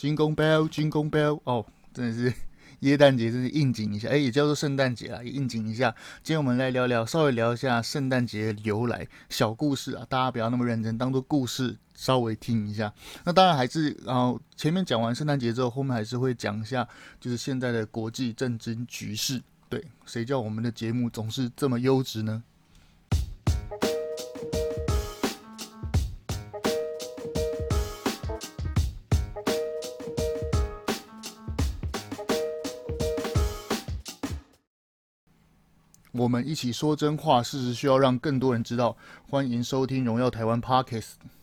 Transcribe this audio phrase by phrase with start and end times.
[0.00, 2.32] Jingle Bell，Jingle Bell，哦，真的是
[2.78, 5.94] 耶诞节，真是应景一下，哎，也叫做圣诞节啊，也应景一下。
[6.22, 12.90] 今天我们来聊聊，稍微聊一下圣诞节的由来，小故事啊，大家不要那么认真，当做故事稍微听一下。
[13.24, 16.88] 那当然还是，然后前面讲完圣诞节之后，后面还是会讲一下，
[17.20, 19.42] 就是现在的国际政治局势。
[19.68, 22.42] 对，谁叫我们的节目总是这么优质呢？
[36.20, 38.94] 我们一起说真话，事实需要让更多人知道。
[39.30, 41.39] 欢迎收听《荣耀台湾》Podcast。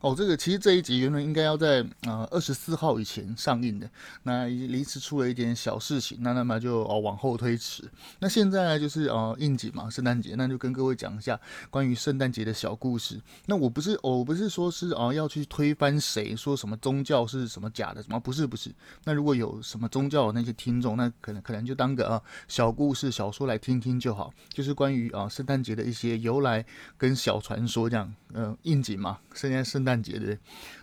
[0.00, 3.86] 哦，这个其实这一集原本应该要在呃二十四号以前上映的，
[4.22, 7.84] 那临时出了一点小事情，那那么就哦往后推迟。
[8.18, 13.20] 那现在呢就是呃应景嘛，圣诞节，那就跟各位讲一下关于圣诞节的小故事。
[13.44, 18.74] 那我不是，哦、我不是说是啊、要去推翻谁，说什么宗教是什么假的什么，不是不是。
[19.04, 26.64] 那如果有什么宗教的那些听众，那可能可能就当个啊、小故事小说来听听就好，就是关于啊、圣诞节的一些由来
[26.96, 29.89] 跟小传说这样，呃应景嘛，现在圣诞。
[29.96, 30.38] 节对，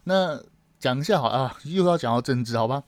[0.05, 0.41] 那
[0.79, 2.83] 讲一下好啊，又要讲到政治，好吧？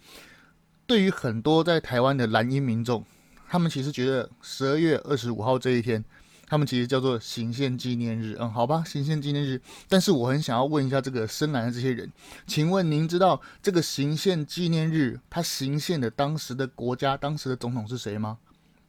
[0.88, 3.06] 对于很多在台湾的蓝营民众，
[3.48, 6.04] 他们其实觉得十二月二十五号这一天，
[6.48, 9.62] 他们其实叫做行宪纪念日，嗯，好吧，行宪纪念日。
[9.88, 12.12] 但是我很想要问一下这个深蓝的这些人，
[12.48, 18.40] 请问您知道这个行宪纪念日他行宪的当时的国家、当时的总统是谁吗？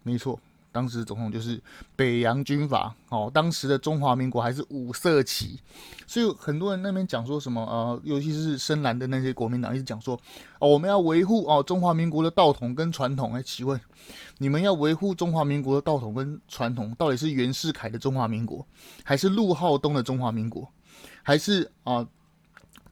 [0.02, 0.40] 没错。
[0.72, 1.60] 当时总统就是
[1.96, 5.58] 北洋军阀哦，当时的中华民国还是五色旗，
[6.06, 10.14] 所以很多人那边讲说什么呃，尤其是深蓝的那些国民党一直讲说
[10.60, 13.34] 哦，我们要维护哦中华民国的道统跟传统。
[13.34, 13.80] 哎，请问
[14.38, 18.64] 你们要维护中华民国的道统跟传统，到底是袁世凯的中华民国，
[19.02, 20.70] 还是陆浩东的中华民国，
[21.24, 22.06] 还是啊、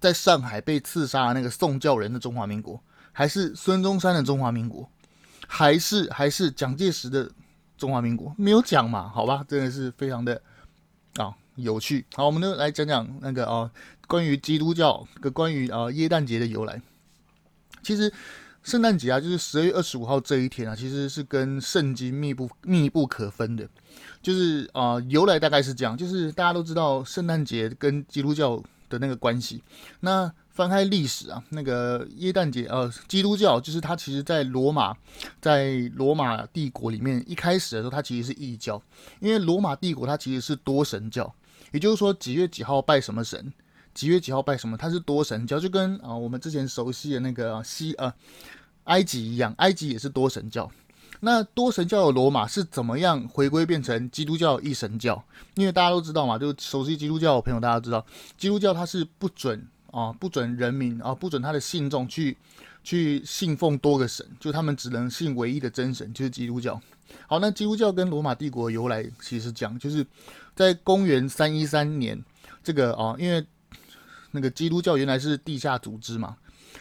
[0.01, 2.81] 在上海被刺杀的那个宋教仁的中华民国，
[3.13, 4.89] 还是孙中山的中华民国，
[5.47, 7.31] 还是还是蒋介石的？
[7.79, 9.09] 中华民国没有讲嘛？
[9.09, 10.43] 好吧，真的是非常的
[11.17, 12.05] 啊、有趣。
[12.15, 13.71] 好，我们就来讲讲那个啊、
[14.07, 16.83] 关于基督教跟关于啊、耶诞节的由来。
[17.83, 18.13] 其实
[18.63, 23.67] 圣诞节啊，就是十二月二十五号这一天啊，其实是跟圣经密不密不可分的。
[24.21, 29.63] 就是啊、由来大概是这样，就是大家都知道圣诞节跟基督教的那个关系。
[30.01, 34.93] 那翻开历史啊，那个耶诞节，呃，基督教就是它其实，在罗马，
[35.41, 38.83] 在罗马帝国里面，一开始的时候，它其实是异教，
[39.21, 41.33] 因为罗马帝国它其实是多神教，
[41.71, 43.53] 也就是说几月几号拜什么神，
[43.95, 48.13] 几月几号拜什么，它是多神教，就跟啊、我们之前熟悉的那个西呃
[48.85, 50.69] 埃及一样，埃及也是多神教。
[51.21, 55.23] 那多神教的罗马是怎么样回归变成基督教一神教？
[55.55, 58.05] 因为大家都知道嘛，就熟悉基督教的朋友大家都知道，
[58.37, 59.65] 基督教它是不准。
[59.99, 62.37] 啊，不准人民啊，不准他的信众去
[62.85, 66.81] 去信奉多个神，就他们只能信唯一的真神，就是基督教。
[67.27, 70.07] 好，那基督教跟罗马帝国由来其实讲，就是
[70.55, 72.23] 在公元三一三年，
[72.63, 73.45] 这个啊，因为
[74.31, 76.37] 那个基督教原来是地下组织嘛。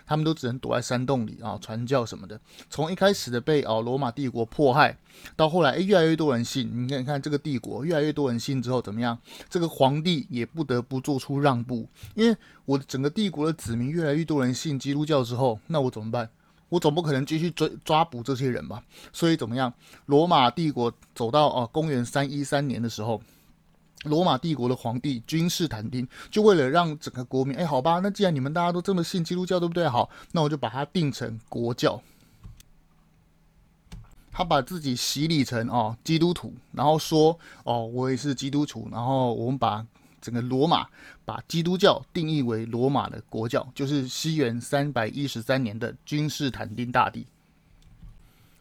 [0.05, 2.39] 他们都只能躲在山洞里啊，传教什么的。
[2.69, 4.97] 从一开始的被哦罗马帝国迫害，
[5.35, 6.69] 到后来诶越来越多人信。
[6.73, 9.17] 你看，你看这个帝国越来越多人信之后怎么样？
[9.49, 16.29] 这个皇帝也不得不做出让步，因为我的整个帝国的子民越来越多人信基督教之后，那我怎么办？
[16.69, 18.83] 我总不可能继续追抓捕这些人吧？
[19.13, 19.73] 所以怎么样？
[20.07, 23.21] 罗马帝国走到哦公元三一三年的时候。
[24.03, 29.89] 罗马帝国的皇帝君士坦丁就为了让整个国民，哎，好吧，那既然你们大家都这么信基督教，对不对？
[29.89, 31.99] 好，那我就把它定成国教。
[34.31, 39.83] 他把自己洗礼成哦基督徒，然后说哦我也是基督徒，然后我们把
[40.21, 40.87] 整个罗马
[41.25, 47.25] 把基督教定义为罗马的国教，就是西元三百一十三年的君士坦丁大帝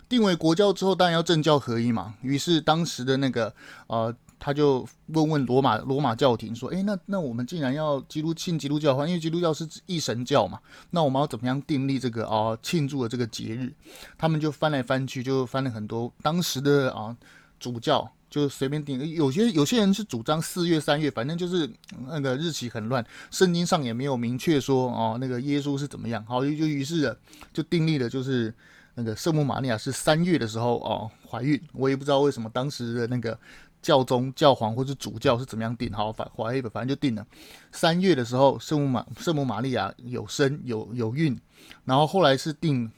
[0.08, 2.14] 定为国教之后，当然要政教合一嘛。
[2.22, 3.54] 于是当时的那个
[3.88, 4.16] 呃。
[4.38, 10.60] 他就问问罗马罗马教廷说：“诶，那那我们既然要基督信基督教的话，因为基督教是一神教嘛，
[10.90, 13.72] 那我们要怎么样订立这个啊庆祝的这个节日？”
[14.16, 17.16] 他们就翻来翻去，就翻了很多当时的啊
[17.58, 18.98] 主教，就随便定。
[19.08, 21.68] 有些有些人是主张四月、三月，反正就是
[22.06, 26.24] 那个日期很乱，圣经上也没有明确说哦那个耶稣是怎么样。
[26.26, 27.16] 好，就于是
[27.52, 28.54] 就订立了，就是
[28.94, 31.60] 那个圣母玛利亚是三月的时候哦怀孕。
[31.72, 33.36] 我也不知道为什么当时的那个。
[33.82, 35.92] 教宗、教皇或者主教是怎么样定？
[35.92, 37.24] 好，反反正反正就定了。
[37.70, 41.38] 三月的时候，圣母玛圣母玛利亚有生有有孕，
[41.84, 42.90] 然后后来是定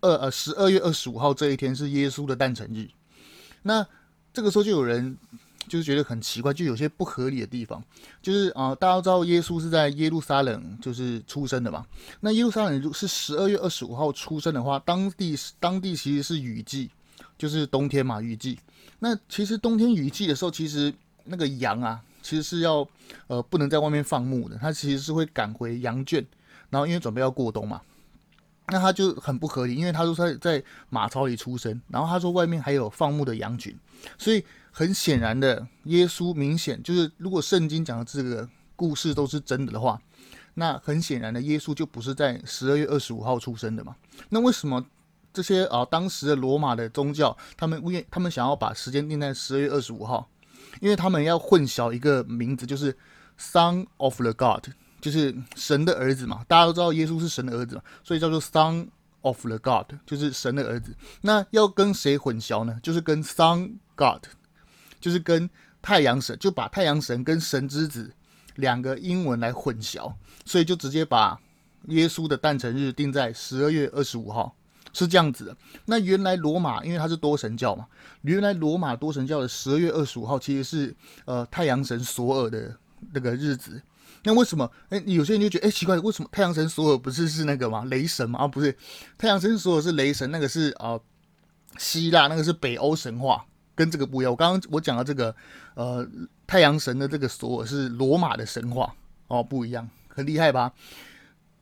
[0.00, 2.88] 二呃十二月二十五号这一天是耶稣的诞辰日。
[3.62, 3.84] 那
[4.32, 5.16] 这个时候就有人
[5.66, 7.82] 就是觉得很奇怪，就有些不合理的地方。
[8.22, 11.84] 就是啊、大家都知道耶稣是在耶路撒冷就是出生的嘛。
[12.20, 16.90] 那耶路撒冷是十二月二十五号出生的话，当地当地其实是雨季，
[17.38, 18.58] 就是冬天嘛，雨季。
[18.98, 20.92] 那其实冬天雨季的时候，其实
[21.24, 22.86] 那个羊啊，其实是要
[23.26, 26.24] 呃不能在外面放牧的，它其实是会赶回羊圈，
[26.70, 27.80] 然后因为准备要过冬嘛。
[28.68, 30.60] 那他就很不合理，因为他说他在
[30.90, 33.72] 马槽里出生，然后他说外面还有放牧的羊群，
[34.18, 39.96] 所以很显然的，耶稣明显就是如果圣经讲的这个故事都是真的的话，
[40.54, 43.94] 那很显然的，耶稣就不是在十二月二十五号出生的嘛。
[44.30, 44.84] 那为什么
[45.36, 50.26] 这些啊当时的罗马的宗教，他们为他们想要把时间定在十二月二十五号？
[50.80, 52.96] 因为他们要混淆一个名字，就是
[53.38, 54.68] Son of the God。
[54.98, 58.88] 就是神的儿子嘛，大家都知道耶稣是神的儿子嘛，所以叫做 Son
[59.20, 60.96] of the God，就是神的儿子。
[61.20, 62.80] 那要跟谁混淆呢？
[62.82, 64.24] 就是跟 Sun God，
[64.98, 65.48] 就是跟
[65.80, 68.10] 太阳神，就把太阳神跟神之子
[68.56, 70.12] 两个英文来混淆，
[70.44, 71.38] 所以就直接把
[71.88, 74.56] 耶稣的诞辰日定在十二月二十五号，
[74.98, 75.56] 是这样子的。
[75.84, 77.86] 那原来罗马因为它是多神教嘛，
[78.22, 80.96] 原来罗马多神教的十二月二十五号其实是
[81.26, 82.74] 呃太阳神索尔的
[83.12, 83.82] 那个日子。
[84.24, 84.68] 那为什么？
[84.88, 87.84] 哎，有些人就觉得，哎，奇怪，为什么太阳神索尔不是是那个吗？
[87.84, 88.40] 雷神吗？
[88.40, 88.76] 啊，不是，
[89.16, 90.98] 太阳神索尔是雷神，那个是啊、
[91.78, 93.44] 希腊那个是北欧神话，
[93.76, 94.32] 跟这个不一样。
[94.32, 95.32] 我刚刚我讲的这个，
[95.74, 96.04] 呃，
[96.44, 98.92] 太阳神的这个索尔是罗马的神话，
[99.28, 100.72] 哦，不一样，很厉害吧？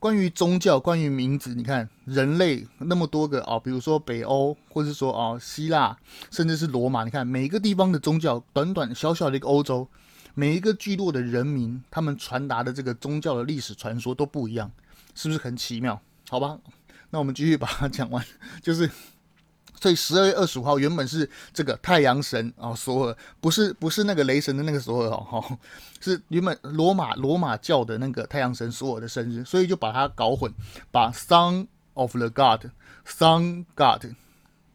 [0.05, 5.97] 关于宗教，关于名字，你看人类那么多个啊、比如说北欧，或者说啊、希腊，
[6.31, 9.89] 甚至是罗马，你看每一个地方的宗教，短短小小的一个欧洲。
[10.35, 14.71] 每一个聚落的人民，他们传达的这个宗教的历史传说都不一样，
[15.15, 15.99] 是不是很奇妙？
[16.29, 16.59] 好吧，
[17.09, 18.23] 那我们继续把它讲完。
[18.61, 18.91] 就是，
[19.85, 25.59] 所以十二月二十五号原本是这个太阳神啊，索尔，不是不是那个雷神的那个索尔哦，哈，
[26.01, 30.51] 是原本罗马罗马教的那个太阳神索尔的生日，所以就把它搞混，
[30.91, 34.07] 把 Son of the God，Sun God，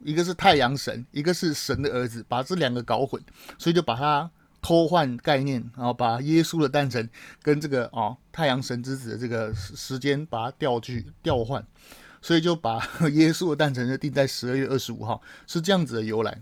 [0.03, 3.19] 一个是太阳神，一个是神的儿子，把这两个搞混，
[3.57, 4.29] 所以就把它。
[4.61, 7.09] 偷换概念，然后把耶稣的诞辰
[7.41, 11.65] 跟这个哦太阳神之子的这个时间把它调去调换，
[12.21, 12.77] 所以就把
[13.13, 16.41] 耶稣的诞辰日定在十二月二十五号，是这样子的由来。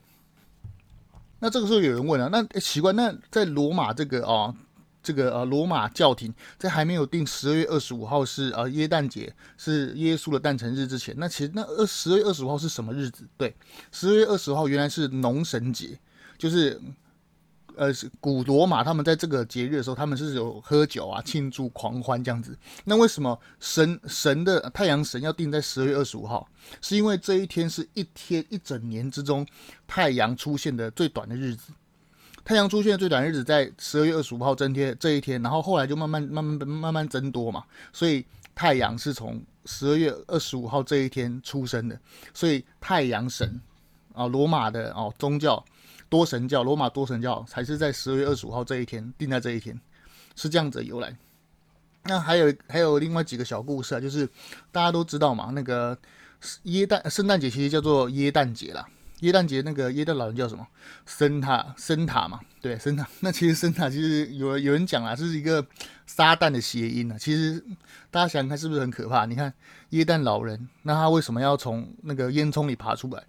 [1.39, 4.53] 那这个时候有人问了、啊，那、奇怪，那在罗马这个哦
[5.03, 13.27] 这个呃罗马教廷在还没有定十二月二十五号是呃耶诞节是耶稣的诞辰日之前，那其实那二十二月二十五号是什么日子？
[13.37, 13.55] 对，
[13.91, 15.99] 十二月二十五号原来是农神节，
[16.37, 16.81] 就是。
[17.77, 22.57] 呃，古罗马他们在这个节日的时候，他们是有喝酒啊、庆祝、狂欢这样子。
[22.83, 26.49] 那为什么神神的太阳神要定在十二月二十五号？
[26.81, 29.45] 是因为这一天是一天一整年之中
[29.85, 31.71] 太阳出现的最短的日子。
[32.43, 37.63] 太阳出现的最短日子在十二月二十五号这天这一天，然后后来就慢慢慢慢慢慢增多嘛。
[37.93, 38.25] 所以
[38.55, 41.99] 太阳是从十二月二十五号这一天出生的。
[42.33, 43.61] 所以太阳神
[44.13, 45.63] 啊，罗马的哦宗教。
[46.09, 49.79] 多神教，罗马多神教才是在十二月二十五号这一天定在这一天，
[50.35, 51.15] 是这样子的由来。
[52.03, 54.27] 那还有还有另外几个小故事啊，就是
[54.71, 55.97] 大家都知道嘛，那个
[56.63, 58.87] 耶诞圣诞节其实叫做耶诞节啦。
[59.21, 60.65] 耶诞节那个耶诞老人叫什么？
[61.05, 63.05] 森塔森塔嘛，对，森塔。
[63.19, 65.65] 那其实森塔其实有有人讲啊，这是一个
[66.05, 67.17] 撒旦的谐音啊。
[67.17, 67.61] 其实
[68.11, 69.25] 大家想想看，是不是很可怕？
[69.25, 69.51] 你看
[69.89, 73.23] 耶诞老人，那他为什么要从那个烟囱里爬出来？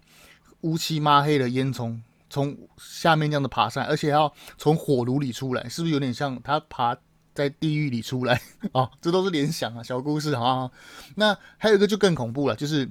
[0.61, 1.99] 乌漆抹黑的烟囱。
[2.29, 6.95] 从下面这样的爬上来，而且要从火炉里出来，是不是有点像他爬
[7.33, 8.39] 在地狱里出来？
[8.73, 10.69] 哦，这都是联想啊，小故事啊。
[11.15, 12.87] 那还有一个就更恐怖了，就是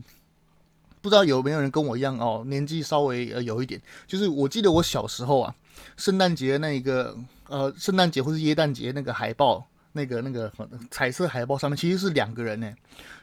[1.01, 5.55] 不知道有没有人跟我一样哦，年纪稍微呃有一点，就是我记得我小时候啊，
[5.97, 7.17] 圣诞节那一个
[7.49, 10.53] 呃，圣诞节或是耶诞节那个海报，那个那个
[10.91, 12.75] 彩色海报上面其实是两个人呢。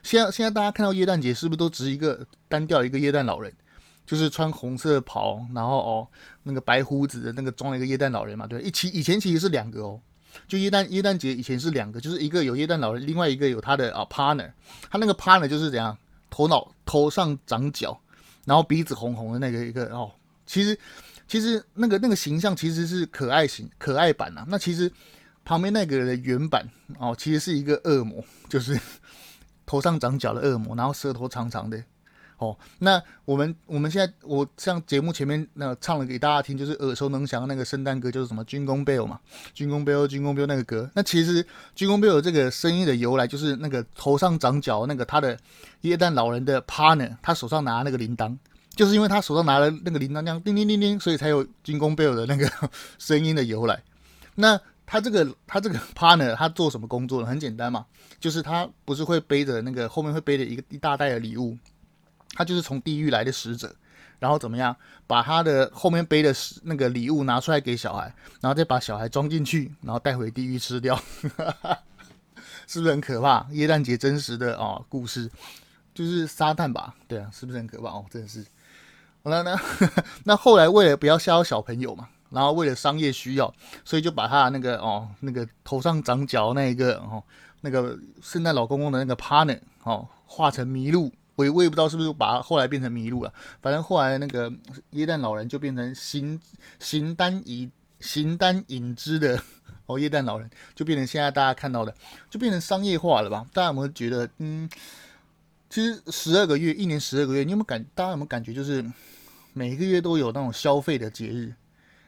[0.02, 3.52] 现在现在大家看到耶诞节是不是都只是一个单调一个耶诞老人？
[4.06, 6.08] 就是穿红色袍，然后哦，
[6.44, 10.00] 那个白胡子的那个装了一个耶诞老人嘛，对，一起以前其实是两个哦，
[10.46, 14.50] 就耶诞耶诞节以前是两个，就是一个有耶诞老人，另外一个有他的啊 partner，
[14.88, 15.98] 他那个 partner 就是怎样，
[16.30, 18.00] 头脑头上长角，
[18.44, 20.10] 然后鼻子红红的那个一个哦，
[20.46, 20.78] 其实
[21.26, 24.90] 其实那个那个形象其实是可爱型可爱版啊，那其实
[25.44, 26.64] 旁边那个人的原版
[27.00, 28.78] 哦，其实是一个恶魔，就是
[29.66, 31.82] 头上长角的恶魔，然后舌头长长的。
[32.38, 39.18] 哦，那我们我们现在我像节目前面那唱了给大家听，就是耳熟能详的那个圣诞歌，就是什么《军功 Bell》嘛，
[39.54, 40.90] 《军功 Bell》《军功 Bell》那个歌。
[40.94, 41.42] 那其实
[41.74, 45.38] 《军功 Bell》这个声音的由来，就是那个头上长角那个他的
[45.80, 48.36] 耶诞老人的 partner，他手上拿那个铃铛，
[48.74, 52.50] 就是因为他手上拿了那个铃铛，这样叮叮叮叮，所以才有金刚贝尔的那个
[52.98, 53.82] 声音的由来。
[54.34, 57.26] 那他这个他这个 partner 他做什么工作呢？
[57.26, 57.86] 很简单嘛，
[58.20, 61.56] 就是他不是会背着那个后面会背着一个一大袋的礼物，
[62.36, 63.74] 他就是从地狱来的使者，
[64.20, 64.76] 然后怎么样
[65.06, 70.94] 把他的后面背的那个礼物拿出来给小孩，然后再把小孩装进去，然后带回地狱吃掉，
[72.68, 73.46] 是不是很可怕？
[73.52, 75.30] 耶诞节真实的哦故事，
[75.94, 76.94] 就是撒旦吧？
[77.08, 77.88] 对啊，是不是很可怕？
[77.88, 78.44] 哦，真的是。
[79.24, 79.58] 好了，那
[80.24, 82.08] 那后来为了不要吓到小朋友嘛。
[82.28, 87.22] 然后为了商业需要，所以就把他那个哦，那个头上长角那一个哦，
[87.60, 91.10] 那个圣诞老公公的那个 partner 哦，画成麋鹿。
[91.36, 93.32] 我也我也不知道是不是把后来变成麋鹿了。
[93.62, 94.52] 反正后来那个
[94.90, 96.40] 耶诞老人就变成形
[96.80, 99.40] 形单影形单影只的
[99.86, 101.94] 哦，耶诞老人就变成现在大家看到的，
[102.28, 103.46] 就变成商业化了吧？
[103.52, 104.68] 大家有没有觉得嗯，
[105.70, 107.84] 其实十二个月，一年十二个月，你有没有感？
[107.94, 108.84] 大家有没有感觉就是
[109.52, 111.54] 每个月都有那种消费的节日？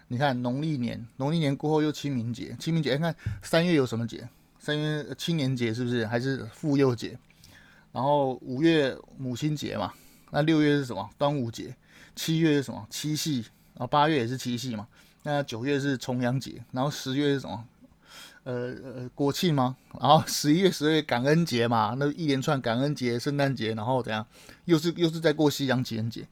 [0.08, 4.28] 你看农历年，农历年过后又清明节，清明节，你看三月有什么节？
[4.58, 6.06] 三月青年节是不是？
[6.06, 7.18] 还是妇幼节？
[7.92, 9.92] 然后五月母亲节嘛，
[10.30, 11.09] 那六月是什么？
[11.16, 11.75] 端午节。
[12.14, 12.87] 七月是什么？
[12.90, 13.45] 七夕。
[13.75, 14.87] 然后八月也是七夕嘛。
[15.23, 16.64] 那九月是重阳节。
[16.73, 17.64] 然后十月是什么？
[18.45, 19.76] 呃呃，国庆吗？
[20.00, 24.26] 然后十一月、十二月感恩节嘛，那一连串感恩节、圣诞节，然后怎样？
[24.64, 26.26] 又是又是在过西洋情人节。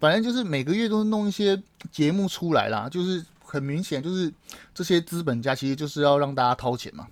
[0.00, 4.32] 反正就是每个月都弄一些节目出来啦，就是很明显，就是
[4.74, 7.06] 这些资本家其实就是要让大家掏钱嘛。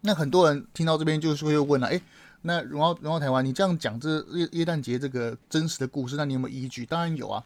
[0.00, 2.00] 那很多人听到这边就是会问了，诶，
[2.44, 6.86] 那荣耀荣耀台湾，你这样讲这耶耶诞节这个真实的故事，那你有没有依据？
[6.86, 7.42] 当然有啊。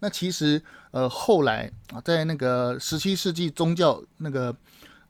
[0.00, 4.54] 那其实呃后来啊，在那个十七世纪宗教那个。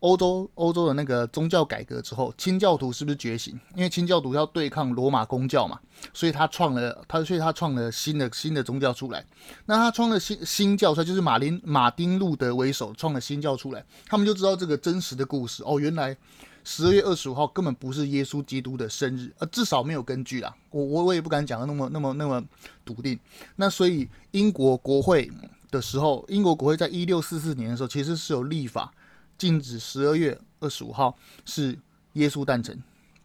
[0.01, 3.61] 欧洲欧洲的那个宗教改革之后，清教徒是不是觉醒？
[3.75, 5.79] 因为清教徒要对抗罗马公教嘛，
[6.15, 9.23] 所以他创了他，所以他创了新的新的宗教出来。
[9.67, 13.85] 那他创了新新教出来，就是马林马丁路德为首创了新教出来。
[14.07, 16.17] 他们就知道这个真实的故事哦，原来
[16.65, 20.55] 十二月二十五号根本不是耶稣基督的生日，呃，至少没有根据啦。
[20.71, 22.45] 我我我也不敢讲的那么那么那么
[22.85, 23.19] 笃定。
[23.57, 25.31] 那所以英国国会
[25.71, 28.93] 的时候，英国国会在一六四四年的时候，其实是有立法。
[29.39, 31.79] 禁止十二月二十五号是
[32.13, 32.79] 耶稣诞辰，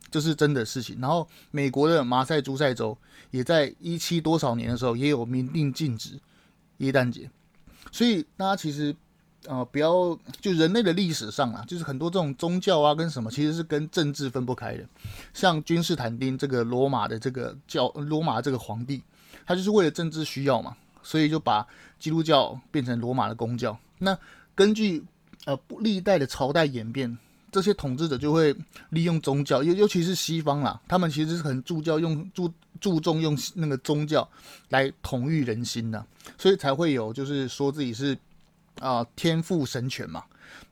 [0.10, 0.98] 这是真的事情。
[1.02, 2.98] 然后美国的马赛诸塞州
[3.32, 6.18] 也在一七多少年的时候也有明令禁止
[6.78, 7.30] 耶诞节。
[7.92, 8.96] 所以大家其实
[9.48, 14.86] 呃不要就人类的历史上啊，就是很多这种宗教啊跟什么其实是跟政治分不开的。
[15.34, 19.02] 像君士坦丁这个罗马的这个教罗马这个皇帝，
[19.46, 21.66] 他就是为了政治需要嘛，所以就把
[22.00, 23.78] 基督教变成罗马的公教。
[23.98, 24.18] 那
[24.54, 25.04] 根据
[25.46, 27.16] 呃，历代的朝代演变，
[27.52, 28.56] 这些统治者就会
[28.90, 34.28] 利用宗教，尤尤其是西方啦，他们其实是很注教用注注重用那个宗教
[34.70, 36.04] 来统御人心的，
[36.38, 38.18] 所以才会有就是说自己是
[38.80, 40.24] 啊、天赋神权嘛，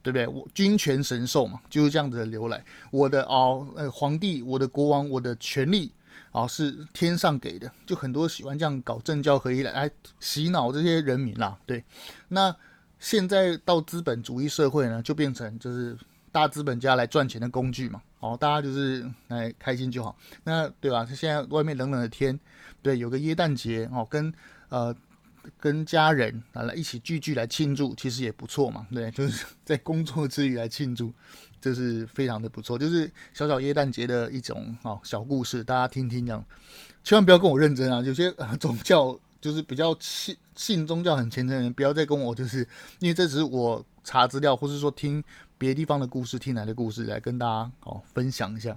[0.02, 0.26] 对不对？
[0.26, 2.64] 我君权神授嘛，就是这样子的由来。
[2.90, 5.92] 我的哦呃皇帝，我的国王，我的权力、
[6.32, 11.84] 哦、是天上给的，就很多喜欢这样搞政教合一来来洗脑这些人民啦，对，
[12.28, 12.54] 那。
[13.00, 15.94] 现在到资本主义社会呢，就变成就是
[16.32, 18.00] 大资本家来赚钱的工具嘛。
[18.20, 20.16] 哦，大家就是来开心就好。
[20.42, 21.04] 那对吧？
[21.04, 22.38] 现在外面冷冷的天，
[22.80, 24.32] 对，有个耶诞节哦，跟
[24.70, 24.94] 呃
[25.58, 28.86] 跟家人啊来一起聚聚来庆祝，其实也不错嘛。
[28.92, 31.12] 对， 就是在工作之余来庆祝，
[31.60, 32.78] 这是非常的不错。
[32.78, 36.44] 就是小小耶诞节的一种哦小故事，大家听听这样，
[37.02, 38.00] 千万不要跟我认真啊。
[38.02, 39.18] 有些啊宗教。
[39.44, 42.66] 就是比较信信宗教很虔诚的人，不要再跟我，就是
[42.98, 45.22] 因为这只是我查资料，或是说听
[45.58, 48.74] 别地方的故事，听来的故事来跟大家哦分享一下。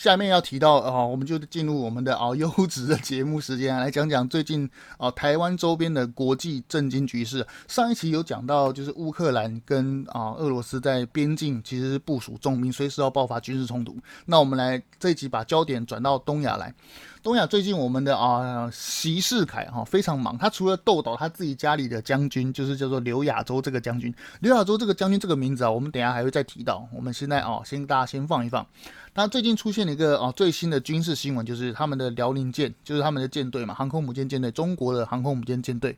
[0.00, 4.66] 下面要提到啊，我们就进入我们的啊优质的节目时间，来讲讲最近
[4.96, 7.46] 啊台湾周边的国际政经局势。
[7.68, 13.94] 上一期有讲到，就是乌克兰跟啊俄罗斯在边境其实是部署重兵，随时要爆发军事冲突。
[14.24, 16.74] 那我们来这一集把焦点转到东亚来。
[17.22, 24.14] 东亚最近我们的啊习世凯哈非常忙，他除了斗倒他自己家里的将军，就是叫做刘亚洲这个将军。
[24.40, 26.88] 刘亚洲这个将军这个名字啊，我们等下还会再提到。
[26.90, 28.66] 我们现在啊，先大家先放一放。
[29.12, 35.96] 他最近出现了一个哦最新的军事新闻，就是他们的辽宁舰，就是他们的舰队嘛，航空母舰舰队，中国的航空母舰舰队，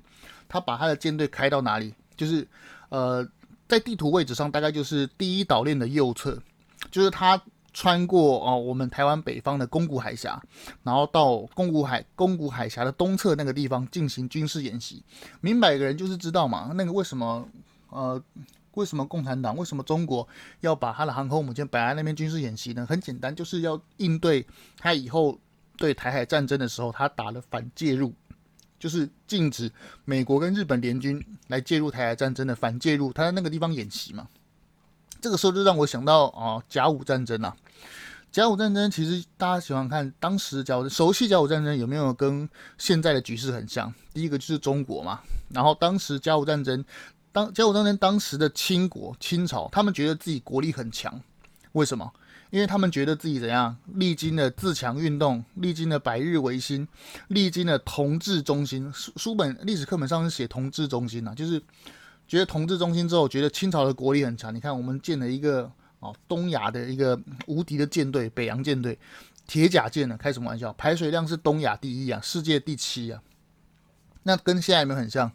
[0.49, 1.95] 他把他的舰队开到哪里？
[2.17, 2.47] 就是
[2.89, 3.27] 呃，
[3.69, 6.37] 在地图位置上大概就是第一岛链的右侧，
[6.91, 7.41] 就是他
[7.73, 10.43] 穿过哦我们台湾北方的宫古海峡，
[10.83, 15.03] 然后到宫古海宫古海峡的东侧那个地方进行军事演习。
[15.41, 17.49] 明白的人就是知道嘛，那个为什么
[17.91, 18.23] 呃？
[18.75, 19.57] 为什么共产党？
[19.57, 20.27] 为什么中国
[20.61, 22.87] 要把他的航空母舰摆在那边军事演习呢？
[22.89, 24.47] 很简单，就是要应对
[24.79, 25.39] 他以后
[25.77, 28.13] 对台海战争的时候，他打了反介入，
[28.79, 29.71] 就是禁止
[30.05, 34.27] 美国跟日本联军来介入台海战争的反介入，他在那个地方演习嘛。
[35.21, 37.57] 这个时候就让我想到啊，甲午战争啊。
[38.33, 42.49] 甲午战争其实大家喜欢看当时甲午熟悉甲午战争有没有跟
[42.79, 43.93] 现在的局势很像？
[44.15, 46.83] 第一个就是中国嘛，然后当时甲午战争，
[47.33, 51.21] 当甲午战争当时的清国清朝，他们觉得自己国力很强，
[51.73, 52.13] 为什么？
[52.51, 56.87] 因为他们觉得自己怎样，历经了自强运动，历经了百日维新，
[57.29, 58.93] 历经了同治中兴。
[58.93, 61.61] 书书本历史课本上是写同治中兴啊，就是
[62.29, 64.55] 觉得同治中兴之后，觉得清朝的国力很强。
[64.55, 65.73] 你看，我们建了一个。
[66.03, 68.99] 哦，东亚的一个无敌的舰队，北洋舰队，
[69.47, 70.17] 铁甲舰呢？
[70.17, 70.73] 开什么玩笑？
[70.73, 73.23] 排水量是东亚第一啊，世界第七啊。
[74.25, 75.31] 那跟现在有没有很像？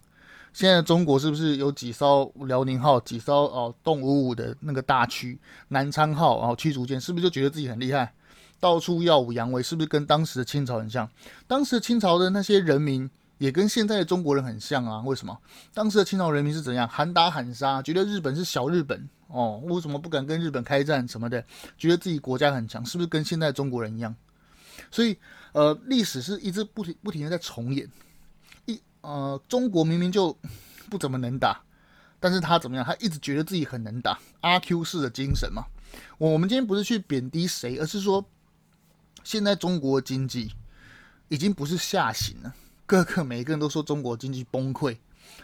[0.54, 8.14] 现在中国是不是有几艘辽宁号，几艘哦动五五的那个大驱南昌号哦驱逐舰，是不是就觉得自己很厉害，
[8.60, 9.62] 到处耀武扬威？
[9.62, 11.08] 是不是跟当时的清朝很像？
[11.46, 15.02] 当时清朝的那些人民也跟现在的中国人很像啊？
[15.02, 15.38] 为什么？
[15.74, 16.88] 当时的清朝人民是怎样？
[16.88, 19.08] 喊打喊杀，觉得日本是小日本。
[19.28, 21.44] 哦，为什么不敢跟日本开战什么的？
[21.78, 24.16] 觉得自己国家很强，是不是跟现在中国人一样？
[24.90, 25.18] 所以，
[25.52, 27.86] 呃，历史是一直不停不停的在重演。
[29.08, 30.38] 呃，中国明明就
[30.92, 31.62] 不怎么能打，
[32.20, 32.84] 但是他怎么样？
[32.84, 35.64] 他一直觉得自己很能打，阿 Q 式的精神嘛。
[36.18, 38.26] 我我们今天不是去贬低谁，而是说，
[39.24, 40.52] 现在中国经济
[41.30, 42.54] 已经不是下行了，
[42.86, 44.98] 各个每一个人都说中国经济崩溃。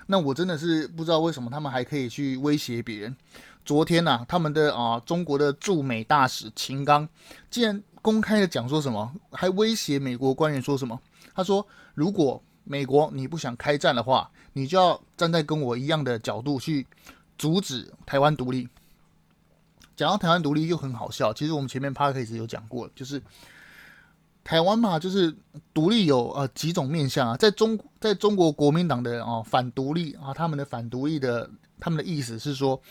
[0.08, 3.16] 那我真的是不知道为什么他们还可以去威胁别人。
[3.64, 7.08] 昨天呐、啊，他们的啊中国的驻美大使秦刚
[7.50, 11.00] 竟然公开的讲说什么，还威胁美国官员说什么？
[11.34, 11.66] 他说
[11.96, 16.86] ：“如果美国你不想开战的话，你就要站在跟我一样的角度去
[17.38, 18.68] 阻止台湾独立。”
[19.96, 23.22] 讲到台湾独立又很好笑，其实我们前面 podcast 有讲过，就是
[24.44, 25.36] 台湾嘛，就是
[25.74, 32.82] 独立有呃几种面向啊，在中在中国国民党的啊反独立啊，他们的反独立的他们的意思是说。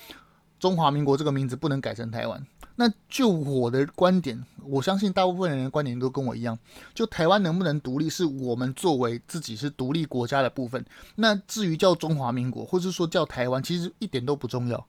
[0.61, 2.47] 中华民国这个名字不能改成台湾。
[2.83, 6.59] 那就我的观点，我相信大部分人的观点都跟我一样。
[6.93, 10.85] 就台湾能不能独立，是我们作为自己是独立国家的部分。
[11.14, 14.85] 那至于叫中华民国，或是说叫台湾，其实一点都不重要。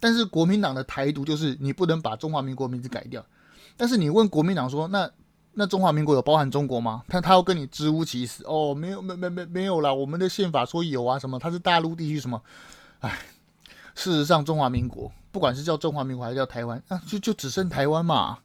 [0.00, 3.22] 但是国民党的台独就是你不能把中华民国名字改掉。
[3.76, 5.10] 但是你问国民党说，那
[5.52, 7.02] 那中华民国有包含中国吗？
[7.08, 12.40] 他他要跟你支吾其词哦，没有没没没没有啦，我们的宪法说有啊，什么他是大陆地区什么，
[13.00, 13.18] 哎。
[13.94, 18.40] 事实上，中华民国不管是叫中华民国还是叫台湾，啊，就就只剩台湾嘛，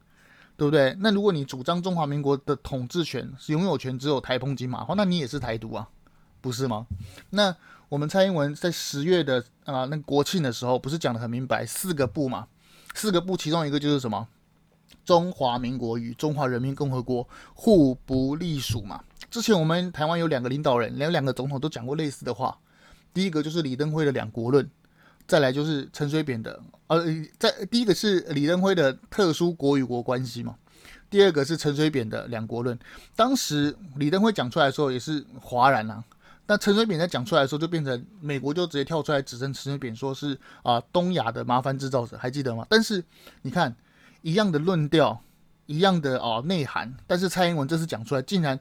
[0.56, 0.95] 对不对？
[0.99, 5.89] 那如果你主张中华民国的统治权、拥有权只有台澎金马的话，那你也是台独啊，
[6.39, 6.86] 不是吗？
[7.32, 7.56] 那
[7.89, 12.47] 我们蔡英文在十月的啊，那国庆的时候，不是讲得很明白，四个不嘛？
[12.93, 14.27] 四个不，其中一个就是什么？
[15.03, 19.03] 中华民国与中华人民共和国互不隶属嘛。
[19.32, 22.56] 之前我们台湾有两个领导人，连两个总统都讲过类似的话。
[23.15, 24.69] 第一个就是李登辉的两国论。
[25.25, 27.03] 再来就是陈水扁的，呃，
[27.39, 30.55] 在第一个是李登辉的特殊国与国关系嘛，
[31.09, 32.77] 第二个是陈水扁的两国论。
[33.15, 36.03] 当时李登辉讲出来的时候也是哗然啊，
[36.45, 42.67] 那陈水扁在讲出来的时候就变成美国就直接跳出来指证陈水扁说是啊、东亚的麻烦制造者，还记得吗？
[42.69, 43.03] 但是
[43.43, 43.73] 你看
[44.21, 45.19] 一样的论调，
[45.65, 48.59] 一样的啊、内涵，但是蔡英文这次讲出来，竟然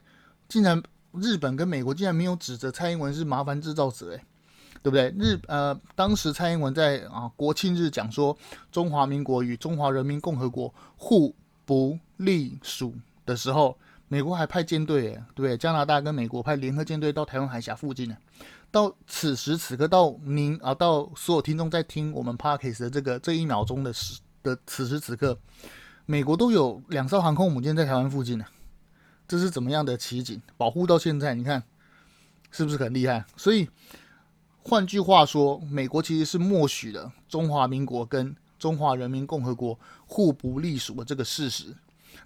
[0.48, 0.80] 竟然
[1.12, 4.24] 日本跟美国竟然没有指责蔡英文是麻烦制造者，诶。
[4.82, 5.14] 对不对？
[5.16, 8.36] 日呃，当时蔡英文在啊国庆日讲说
[8.72, 11.32] 中华民国与中华人民共和国互
[11.64, 12.92] 不隶属
[13.24, 15.56] 的时候，美国还派舰队，对不对？
[15.56, 18.16] 加拿大跟美国派联合舰队到台湾海峡附近呢。
[18.72, 25.38] 到此时此刻，到您啊，到所有听众在听我们 Podcast 的这个这一秒钟的时的此时此刻，
[26.06, 28.44] 美国都有两艘航空母舰在台湾附近呢。
[29.28, 30.42] 这是怎么样的奇景？
[30.56, 31.62] 保护到现在，你看
[32.50, 33.24] 是不是很厉害？
[33.36, 33.68] 所以。
[34.64, 41.74] 换句话说，美国其实是默许了中华民国跟中华人民共和国互不隶属的这个事实。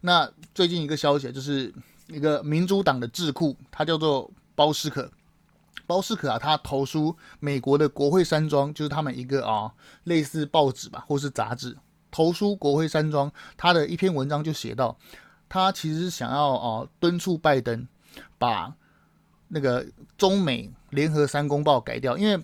[0.03, 1.73] 那最近一个消息就是
[2.09, 5.11] 一个民主党的智库，他叫做包斯可。
[5.87, 9.73] 包斯可啊，他投书美国的国会山庄，就是他们一个啊
[10.05, 11.77] 类似报纸吧，或是杂志，
[12.11, 13.31] 投书国会山庄。
[13.57, 14.97] 他的一篇文章就写到，
[15.49, 17.87] 他其实想要啊敦促拜登
[18.37, 18.75] 把
[19.49, 20.71] 那个中美。
[20.91, 22.43] 联合三公报改掉，因为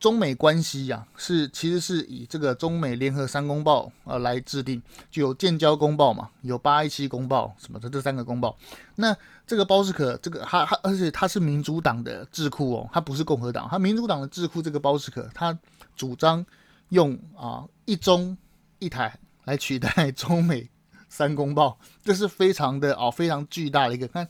[0.00, 8.56] 中美关系呀、是其实是以这个中美联合三公报呃来制定，就有建交公报嘛，有八一七公报什么的这三个公报。
[8.96, 15.56] 那这个包斯可这个他他而且他是民主党的智库哦，他不是共和党，他民主党的智库这个包斯可他
[15.94, 16.44] 主张
[16.88, 18.36] 用啊一中
[18.80, 20.68] 一台来取代中美
[21.08, 24.08] 三公报， 这是非常的哦，非常巨大的一个。
[24.08, 24.26] 看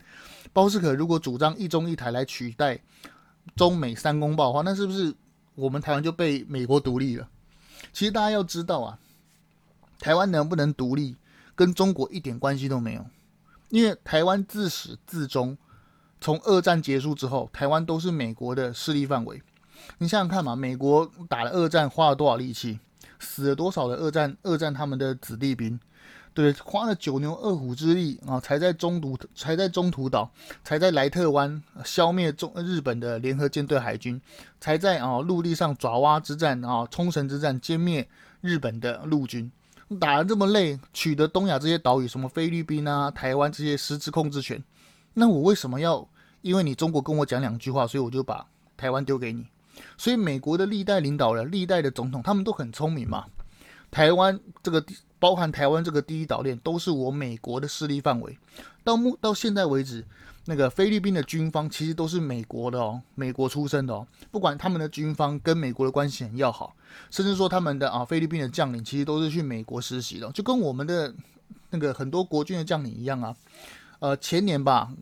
[0.53, 2.79] 包世可如果主张一中一台来取代
[3.57, 5.15] 中美三公报的话，那是不是
[5.55, 7.29] 我们台湾就被美国独立了？
[7.93, 8.99] 其实大家要知道啊，
[9.99, 11.17] 台湾能不能独立
[11.55, 13.05] 跟中国一点关系都没有，
[13.71, 15.57] 因为台湾自始至终，
[16.21, 19.43] 从二战结束之后，台湾都是美国的势力范围。
[19.99, 22.79] 你想想看嘛，美国打了二战花了多少力气，
[23.19, 25.79] 死了多少的二战二战他们的子弟兵，
[26.35, 30.31] 对，花了九牛二虎之力啊，才在中途才在中途岛，
[30.65, 34.21] 才在莱特湾消灭中日本的联合舰队海军，
[34.61, 38.09] 才在啊陆地上爪哇之战啊冲绳之战歼灭
[38.41, 39.51] 日本的陆军，
[40.01, 44.63] 打得这么累，取得东亚这些岛屿，什么菲律宾啊、台湾这些实质控制权，
[45.15, 46.09] 那我为什么要
[46.41, 49.47] 因为你中国跟我讲两句话，所以我就把台湾丢给你？
[49.97, 53.25] 所以，美国的历代领导人、历代的总统，他们都很聪明嘛。
[53.91, 54.85] 台湾这个
[55.23, 58.37] 包含台湾这个第一岛链，都是我美国的势力范围。
[58.83, 60.05] 到目到现在为止，
[60.47, 64.05] 那个菲律宾的军方其实都是美国的哦，美国出身的哦。
[64.33, 66.75] 不管他们的军方跟美国的关系很要好，
[67.09, 71.15] 甚至说他们的啊菲律宾的将领其实都是去美国实习的，就跟我们的
[71.71, 73.37] 那个很多国军的将领一样啊。
[74.01, 74.93] 呃，前年吧。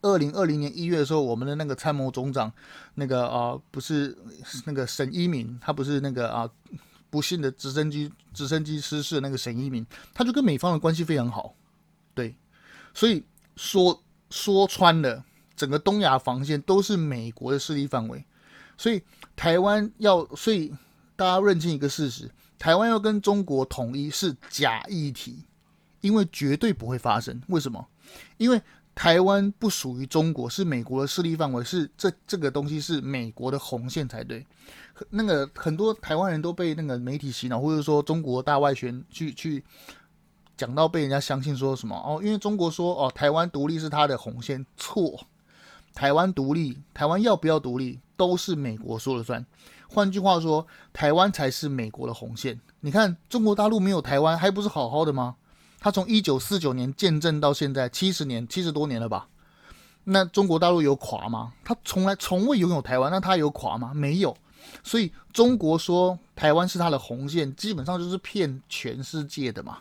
[0.00, 2.50] 二零二零年一月的时候，我们的那个参谋总长，
[2.94, 4.16] 那个啊、不是
[4.64, 6.48] 那个沈一鸣，他不是那个啊，
[7.16, 11.54] 不幸的直升机直升机失事的那个沈一鸣，他就跟美方的关系非常好，
[12.14, 12.36] 对，
[12.92, 13.24] 所以
[13.56, 15.24] 说说穿了，
[15.56, 18.22] 整个东亚防线都是美国的势力范围，
[18.76, 19.02] 所以
[19.34, 20.74] 台湾要，所以
[21.16, 25.42] 大家认清一个事实，台湾要跟中国统一是假议题，
[26.02, 27.88] 因为绝对不会发生，为什么？
[28.36, 28.60] 因为。
[28.96, 34.44] 台湾不属于中国，是美国的势力范围，是这这个东西是美国的红线才对。
[35.10, 39.62] 那个很多台湾人都被那个媒体洗脑，或者说中国大外宣去去
[40.56, 45.26] 讲到被人家相信说什么哦，因为中国说哦，台湾独立是他的红线，错。
[45.94, 49.44] 台湾独立，台湾要不要独立都是美国说了算。
[49.88, 52.58] 换句话说，台湾才是美国的红线。
[52.80, 55.36] 你看中国大陆没有台湾，还不是好好的吗？
[55.86, 59.28] 他从一九四九年建政到现在七十年，七十多年了吧？
[60.02, 61.52] 那中国大陆有垮吗？
[61.64, 63.94] 他从来从未拥有台湾，那他有垮吗？
[63.94, 64.36] 没有。
[64.82, 69.78] 所以中国说台湾是他的红线，基本上就是骗全世界的嘛，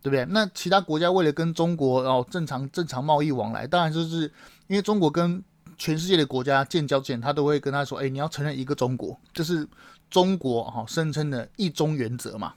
[0.00, 0.24] 对不对？
[0.26, 4.32] 那其他国家为了跟中国哦正常正常贸易往来，当然就是
[4.68, 5.42] 因为中国跟
[5.76, 9.66] 全世界的国家建交前，他都会跟他说：“哎，你要承认一个中国，这是
[10.08, 12.54] 中国哈声称的一中原则嘛。”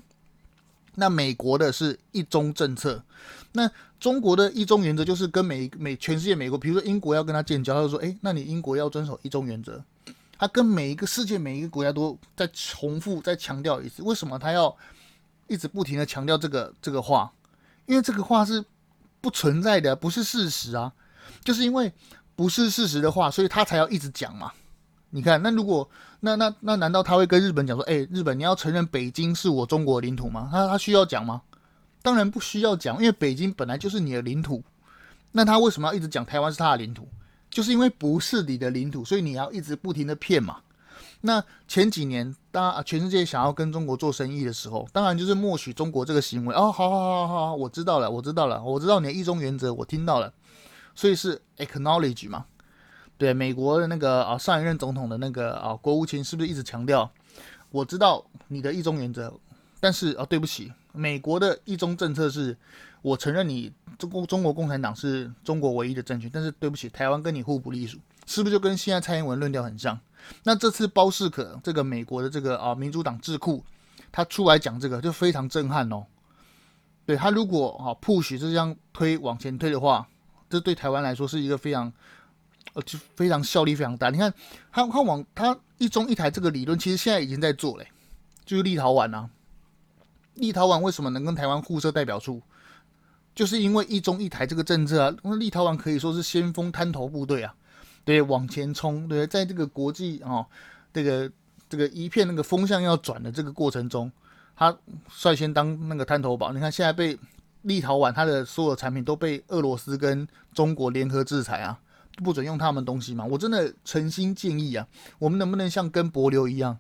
[0.95, 3.03] 那美国的是一中政策，
[3.53, 9.83] 那中国的一中原则就是跟美美全世界美国，比如说英国要跟他建交，他就说，诶，那你英国要遵守一中原则。
[10.37, 14.75] 他跟每一个世界每一个国家都在重复再强调一次，为什么他要
[15.47, 17.31] 一直不停的强调这个这个话？
[17.85, 18.63] 因为这个话是
[19.21, 20.91] 不存在的，不是事实啊，
[21.43, 21.91] 就是因为
[22.35, 24.51] 不是事实的话，所以他才要一直讲嘛。
[25.15, 30.49] 你看，那如果那那那难道他会跟日本讲说，哎、日本你要承认北京是我中国领土吗？
[30.51, 31.41] 他他需要讲吗？
[32.01, 34.61] 当然不需要讲，因为北京本来就是你的领土。
[35.31, 37.07] 那他为什么要一直讲台湾是他的领土？
[37.49, 40.57] 就是因为不是你的领土，所以你要一直不停的骗嘛。
[41.21, 46.53] 那前几年，当全世界想要跟中国做生意的时候，当然就是默许中国这个行为。
[46.53, 50.33] 哦，好好好好好，我知道了，我知道了，我知道你的一中原则，我听到了，
[50.93, 52.45] 所以是 acknowledge 嘛。
[53.17, 57.09] 对美国的那个啊，上一任总统的那个啊，国务卿是不是一直强调？
[57.71, 59.33] 我知道你的一中原则，
[59.79, 62.55] 但是啊，对不起，美国的一中政策是，
[63.01, 69.97] 我承认你中国中国共产党是中国唯一的政权，但是对不起，台湾跟你互不隶属，是不是就跟现在蔡英文论调很像？
[70.43, 73.63] 那这次包士可这个美国的这个啊民主党智库，
[74.11, 76.05] 他出来讲这个就非常震撼哦。
[77.05, 80.07] 对他如果啊 push 这样推往前推的话，
[80.49, 81.93] 这对台湾来说是一个非常。
[82.73, 84.09] 呃，就非常效力非常大。
[84.09, 84.33] 你看，
[84.71, 87.87] 他他往他一中一台这个理论，其实现在已经在做嘞，
[88.43, 89.29] 就是立陶宛啊。
[90.35, 92.41] 立陶宛为什么能跟台湾互设代表处？
[93.33, 95.15] 就是因为一中一台这个政策啊。
[95.23, 97.53] 那立陶宛可以说是先锋滩头部队啊，
[98.03, 100.45] 对，往前冲，对，在这个国际啊，
[100.93, 101.31] 这个
[101.69, 104.11] 这个一片那个风向要转的这个过程中，
[104.55, 104.77] 他
[105.09, 106.51] 率先当那个滩头堡。
[106.51, 107.17] 你看，现在被
[107.61, 111.79] 立陶宛它的所有产品都被俄罗斯跟中国联合制裁啊。
[112.23, 113.25] 不准用他们东西嘛？
[113.25, 114.87] 我真的诚心建议啊，
[115.19, 116.77] 我们能不能像跟帛琉一样，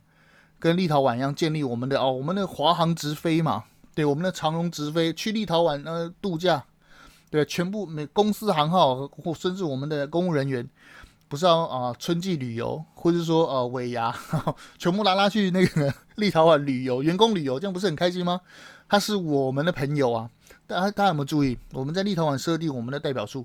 [0.59, 3.63] 跟立陶宛一样建立我们的哦，我们的华航直飞嘛？
[3.93, 6.63] 对，我们的长荣直飞去立陶宛呃度假，
[7.29, 10.67] 对，全部每公司行号或甚至我们的公务人员，
[11.27, 14.13] 不是要啊、春季旅游，或者说呃尾牙，
[14.77, 18.41] 全部拉拉去那个 立陶宛旅游，员工旅游，这样不是很开心吗？
[18.87, 20.29] 他是我们的朋友啊，
[20.67, 21.57] 大家大家有没有注意？
[21.71, 23.43] 我们在立陶宛设定我们的代表处，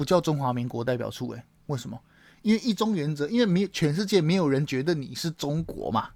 [0.00, 2.00] 不叫中华民国代表处，诶，为什么？
[2.40, 6.08] 因为一中原则，因为没全世界没有人觉得你是中国嘛，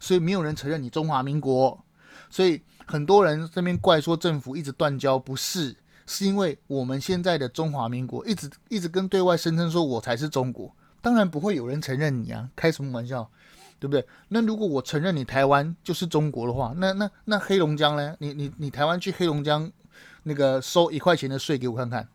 [0.00, 1.80] 所以没有人承认你中华民国，
[2.28, 13.30] 所以很多人这边怪说政府一直断交，不是，是因为我们现在的中华民国一直一直跟对外声称说我才是中国，当然不会有人承认你啊，开什么玩笑？
[13.78, 14.04] 对不对？
[14.26, 18.16] 那如果我承认你台湾就是中国的话，那那那黑龙江呢？
[18.18, 19.70] 你你你台湾去黑龙江
[20.24, 22.08] 那个收一块钱的税给我看看，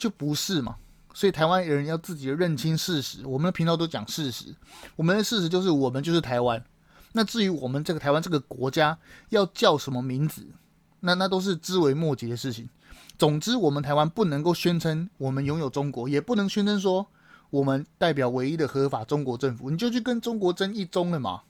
[0.00, 0.74] 就不是嘛？
[1.14, 3.24] 所以台湾人要自己认清事实。
[3.26, 4.54] 我们的频道都讲事实，
[4.96, 6.64] 我们的事实就是我们就是台湾。
[7.12, 10.46] 那至于我们这个台湾这个国家要叫什么名字，
[11.00, 12.68] 那那都是枝微末节的事情。
[13.18, 17.06] 总之，我们台湾不能够宣称我们拥有中国，也不能宣称说。
[17.50, 21.42] 我们代表唯一的合法中国政府，你就去跟中国争一中了嘛，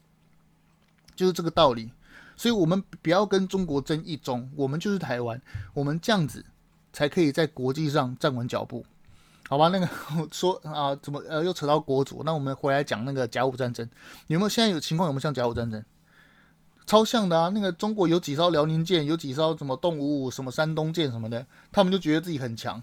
[1.15, 1.91] 就是这个道理。
[2.37, 5.39] 所以，我们不要跟中国争一中，我们就是台湾，
[5.75, 6.43] 我们这样子
[6.93, 8.85] 才可以在国际上站稳脚步，
[9.49, 9.69] 好吧？
[9.69, 9.89] 那个
[10.33, 12.23] 说啊，怎么呃又扯到国族？
[12.25, 13.89] 那我们回来讲那个甲午战争，
[14.27, 15.09] 有没有现在有情况？
[15.09, 15.85] 有没有像甲午战争？
[16.87, 17.49] 超像的啊！
[17.55, 22.83] 那个中国有几艘辽宁舰，有几艘什么动五五、什么山东舰什么的，他们就觉得自己很强，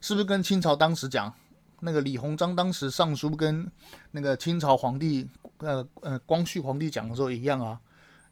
[0.00, 1.32] 是不是跟清朝当时讲？
[1.80, 3.68] 那个李鸿章当时上书跟
[4.12, 7.80] 那个清朝皇帝，呃呃光绪皇帝讲的时候一样啊，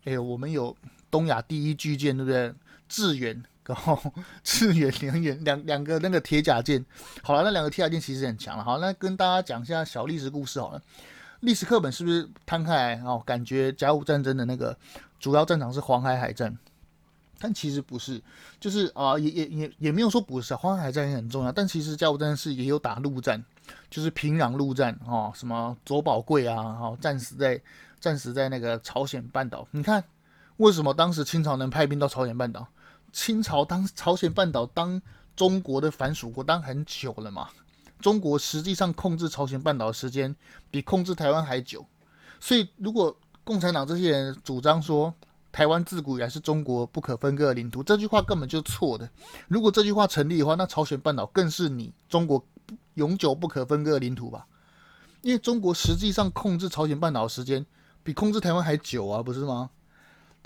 [0.04, 0.76] 哎，我们有
[1.10, 2.54] 东亚第一巨舰，对不对？
[2.88, 4.00] 致远，然后
[4.44, 6.84] 赤远两远两两个那个铁甲舰，
[7.22, 8.64] 好了，那两个铁甲舰其实很强了。
[8.64, 10.82] 好，那跟大家讲一下小历史故事好了。
[11.40, 13.22] 历史课本是不是摊开来哦？
[13.24, 14.76] 感觉甲午战争的那个
[15.18, 16.56] 主要战场是黄海海战。
[17.38, 18.18] 但其实不是，
[18.58, 21.52] 就是啊、也也也也没有说不是，黄海海战也很重要。
[21.52, 23.44] 但其实甲午战争是也有打陆战，
[23.90, 27.60] 就是平壤陆战哦，什么左宝贵啊，哦，战死在
[28.00, 29.68] 战死在那个朝鲜半岛。
[29.70, 30.02] 你看，
[30.56, 32.66] 为什么当时清朝能派兵到朝鲜半岛？
[33.16, 35.00] 清朝当朝鲜半岛当
[35.34, 37.48] 中国的藩属国当很久了嘛。
[37.98, 40.36] 中国实际上控制朝鲜半岛的时间
[40.70, 41.86] 比控制台湾还久。
[42.38, 45.14] 所以，如果共产党这些人主张说，
[45.50, 49.08] 台湾自古以来是中国不可分割的领土，这句话根本就错的。
[49.48, 52.44] 如果这句话成立的话，那朝鲜半岛更是你中国
[52.94, 54.46] 永久不可分割的领土吧？
[55.22, 57.64] 因为中国实际上控制朝鲜半岛的时间
[58.02, 59.70] 比控制台湾还久啊，不是吗？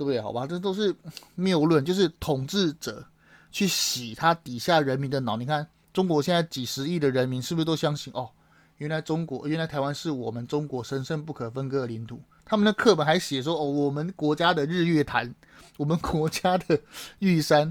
[0.01, 0.19] 对不对？
[0.19, 0.97] 好吧，这都是
[1.35, 3.05] 谬论，就是统治者
[3.53, 5.37] 去洗他底下人民的脑。
[5.37, 8.31] 你看，中国现在几十亿的人民是不是都相信哦？
[8.79, 12.19] 原来中国，原来台湾是我们中国神圣不可分割的领土。
[12.47, 15.35] 他们的课本还写说：“哦，我们国家的日月潭，
[15.77, 16.81] 我们国家的
[17.19, 17.71] 玉山。”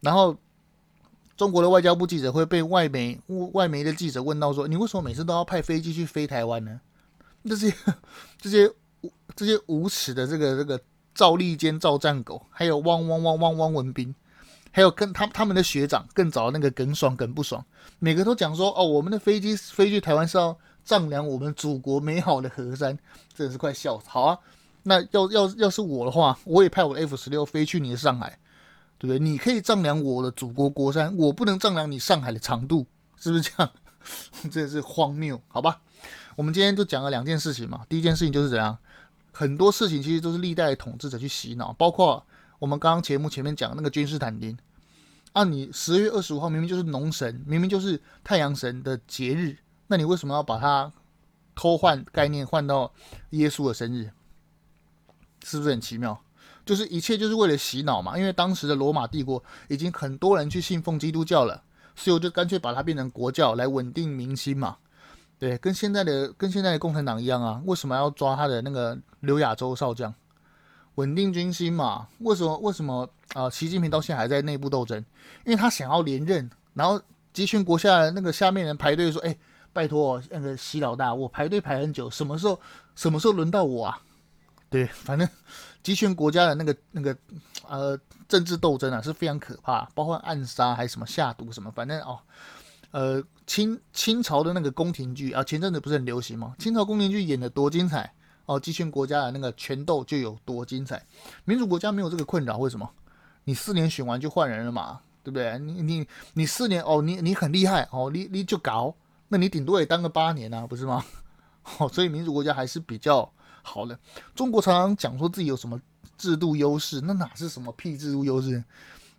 [0.00, 0.34] 然后，
[1.36, 6.80] 中国的外交部记者会被外媒外媒的记者问到说：“你为什么每次都要派飞机去飞台湾呢？”
[7.44, 7.74] 这些
[8.40, 8.72] 这些
[9.36, 10.80] 这些无耻的这个这个
[11.14, 14.14] 赵立坚赵战狗，还有汪汪汪汪汪文斌，
[14.70, 17.64] 还有跟他他们的学长更早那个耿爽耿不爽，
[17.98, 22.98] 每个都讲说：“哦，我们的飞机飞去台湾是要。”丈量我们祖国美好的河山，
[23.32, 24.06] 真的是快笑死。
[24.08, 24.36] 好啊，
[24.82, 28.36] 那要要要是我的话，我也派我的 F 十六飞去你的上海，
[28.98, 29.18] 对不对？
[29.20, 32.84] 你可以丈量我的祖国国山，我不能丈量你上海的长度，
[33.16, 33.72] 是不是这样？
[34.50, 35.80] 真的是荒谬，好吧？
[36.34, 37.82] 我们今天就讲了两件事情嘛。
[37.88, 38.76] 第一件事情就是怎样，
[39.32, 42.24] 很多事情其实都是历代统治者去洗脑，包括
[42.58, 44.56] 我们刚刚节目前面讲那个君士坦丁。
[45.32, 49.56] 啊，你十月二十五号明明就是农神，明明就是太阳神的节日。
[49.86, 50.92] 那你为什么要把它
[51.54, 52.92] 偷换概念换到
[53.30, 54.10] 耶稣的生日？
[55.42, 56.22] 是不是很奇妙？
[56.66, 58.18] 就是一切就是为了洗脑嘛。
[58.18, 61.64] 因为当时的罗马帝国已经很多人去信奉基督教了，
[61.96, 64.76] 所以我就干脆把它变成国教来稳定民心嘛。
[65.42, 67.60] 对，跟现在的跟现在的共产党一样啊。
[67.66, 70.14] 为什么要抓他的那个刘亚洲少将？
[70.94, 72.06] 稳定军心嘛。
[72.20, 73.50] 为什么为什么啊？
[73.50, 75.04] 习近平到现在还在内部斗争？
[75.44, 77.02] 因为他想要连任，然后
[77.32, 79.36] 集权国下那个下面人排队说：“哎。”
[79.74, 82.60] 拜托那个习老大，我排队排很久，什么时候
[82.94, 83.98] 什么时候轮到我啊？
[84.68, 85.26] 对，反正
[85.82, 87.16] 集权国家的那个那个
[87.66, 92.20] 呃政治斗争啊是非常可怕，包括暗杀还是什么下毒什么，反正哦
[92.92, 96.54] 呃清清朝的那个宫廷剧啊，前阵子不是很流行吗？
[96.58, 98.12] 清朝宫廷剧演的多精彩
[98.46, 101.04] 哦，集权国家的那个权斗就有多精彩，
[101.44, 102.88] 民主国家没有这个困扰，为什么？
[103.44, 105.58] 你四年选完就换人了嘛，对不对？
[105.58, 108.94] 你你你四年哦，你你很厉害哦，你你就搞。
[109.28, 111.04] 那你顶多也当个八年啊，不是吗？
[111.78, 113.28] 哦，所以民主国家还是比较
[113.62, 113.98] 好的。
[114.34, 115.80] 中国常常讲说自己有什么
[116.18, 118.62] 制度优势，那哪是什么屁制度优势？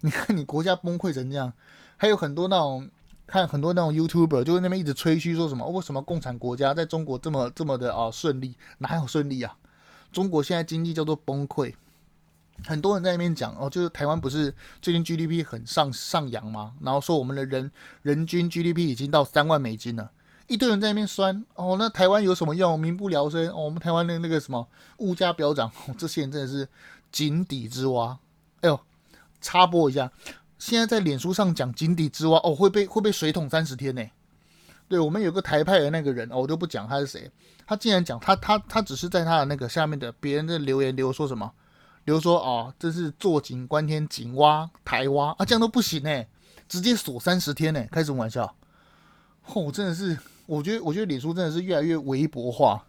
[0.02, 1.52] 你看你国家崩溃成这样，
[1.98, 2.88] 还有很多那种
[3.34, 8.56] 看很多那种 YouTuber 就在那边一直吹嘘说什么为什么共产国家在中国这么这么的啊顺利？
[8.78, 9.58] 哪有顺利啊？
[10.12, 11.74] 中国现在经济叫做崩溃，
[12.64, 16.74] 很多人在那边讲哦，就是台湾不是最近 GDP 很上上扬吗？
[16.82, 17.72] 然后说我们的人
[18.04, 20.12] 人均 GDP 已经到三万美金了，
[20.46, 22.80] 一堆人在那边酸哦，那台湾有什么用？
[22.80, 24.68] 民不聊生哦，我们台湾的那个什么
[24.98, 26.70] 物价飙涨，哦，这些人真的是
[27.12, 28.20] 井底之蛙。
[28.62, 28.80] 哎呦，
[29.42, 30.12] 插播一下，
[30.66, 34.02] 现在在脸书上讲井底之蛙哦，会被会被水桶三十天呢。
[34.88, 37.30] 对，我们有个台派的那个人哦，我就不讲他是谁，
[37.68, 41.52] 他竟然讲他他他只是在他的那个下面的别人的留言留说什么。
[42.06, 46.24] 比如说哦，这是坐井观天，井蛙台蛙啊，这样都不行呢，
[46.70, 48.56] 直接锁三十天呢，开什么玩笑？
[49.48, 52.82] 哦，真的是，我觉得，我觉得脸书真的是越来越微博化。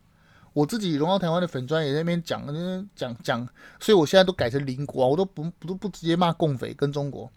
[0.54, 3.46] 我自己荣耀台湾的粉专也在那边讲，那讲讲，
[3.78, 7.30] 所以我现在都改成邻国啊，我都不不都不直接骂共匪跟中国。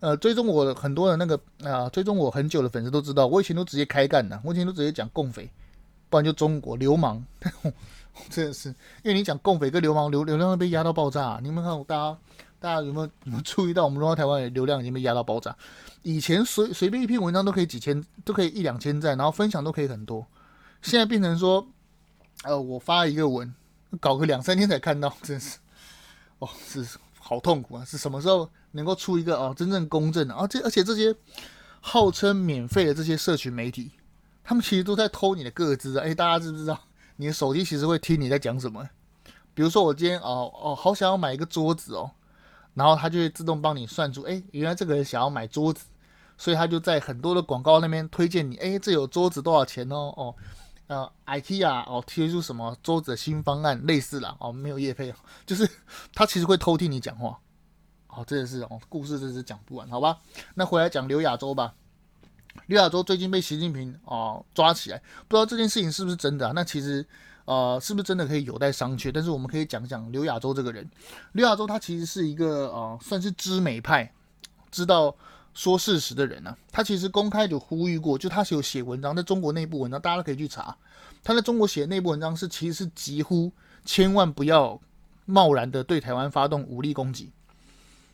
[0.00, 5.48] 呃，追踪我很多的那个啊、追踪我很久的粉丝都知道，我以前都直接开干的，我以前都直接讲共匪，
[6.10, 7.24] 不然就中国流氓。
[8.30, 8.68] 真的是，
[9.02, 12.18] 因为你讲共匪跟流氓流流量会被压到爆炸，你们看大家
[12.60, 15.54] 大家有没有有没有注意到我们荣耀台湾的流量已经被压到爆炸？
[16.02, 20.26] 以前随随便一篇文章都可以几千，都可以一两千赞，然后分享都可以很多，
[20.82, 21.66] 现在变成说，
[22.44, 23.52] 呃，我发一个文，
[24.00, 25.58] 搞个两三天才看到，真是，
[26.38, 26.86] 哦，是
[27.18, 27.84] 好痛苦啊！
[27.84, 30.46] 是什么时候能够出一个哦真正公正的啊？
[30.46, 31.14] 这而且这些
[31.80, 33.90] 号称免费的这些社群媒体，
[34.42, 36.04] 他们其实都在偷你的个资啊！
[36.04, 36.78] 哎，大家知不知道？
[37.16, 38.88] 你的手机其实会听你在讲什么，
[39.54, 42.10] 比如说我今天哦哦好想要买一个桌子哦，
[42.74, 45.84] 然后它就会自动帮你算出，哎，原来这个人想要买桌子，
[46.36, 50.34] 所以他就在很多的广告那边推荐你，哎，这有桌子多少钱哦哦，
[50.86, 55.14] 呃，IKEA 哦推出什么桌子的新方案类似啦哦，没有业配，
[55.46, 55.68] 就是
[56.14, 57.38] 他其实会偷听你讲话，
[58.08, 60.18] 哦，真的是哦，故事真是讲不完，好吧，
[60.54, 61.74] 那回来讲刘亚洲吧。
[62.66, 66.52] 刘亚洲最近被习近平哦、抓起来，不知道这件事情是不是真的啊？
[66.54, 67.04] 那其实
[67.46, 69.10] 呃是不是真的可以有待商榷。
[69.12, 70.88] 但是我们可以讲讲刘亚洲这个人。
[71.32, 74.12] 刘亚洲他其实是一个呃算是知美派，
[74.70, 75.16] 知道
[75.54, 76.58] 说事实的人呢、啊。
[76.70, 80.76] 他其实公开就呼吁过，就他是有写文章，在中国内部文章，大家都可以去查。
[81.22, 83.50] 他在中国写的内部文章是其实是疾呼
[83.84, 84.78] 千万不要
[85.24, 87.30] 贸然的对台湾发动武力攻击。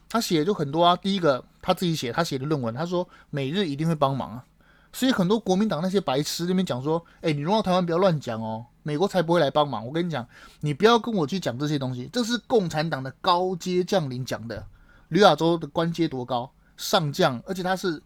[0.09, 4.45] 他写就很多啊，第一个他自己写，他写的论文，他说美日一定会帮忙啊，
[4.93, 9.87] 所以很多国民党那些白痴那边讲说，哎，你荣耀台湾不要乱讲哦，美国才不会来帮忙。
[9.87, 10.27] 我跟你讲，
[10.61, 14.67] 你不要跟我去讲这些东西，这是共产党的高阶将领讲的。
[15.09, 16.51] 吕亚洲的官阶多高？
[16.81, 18.03] 上将，而且他是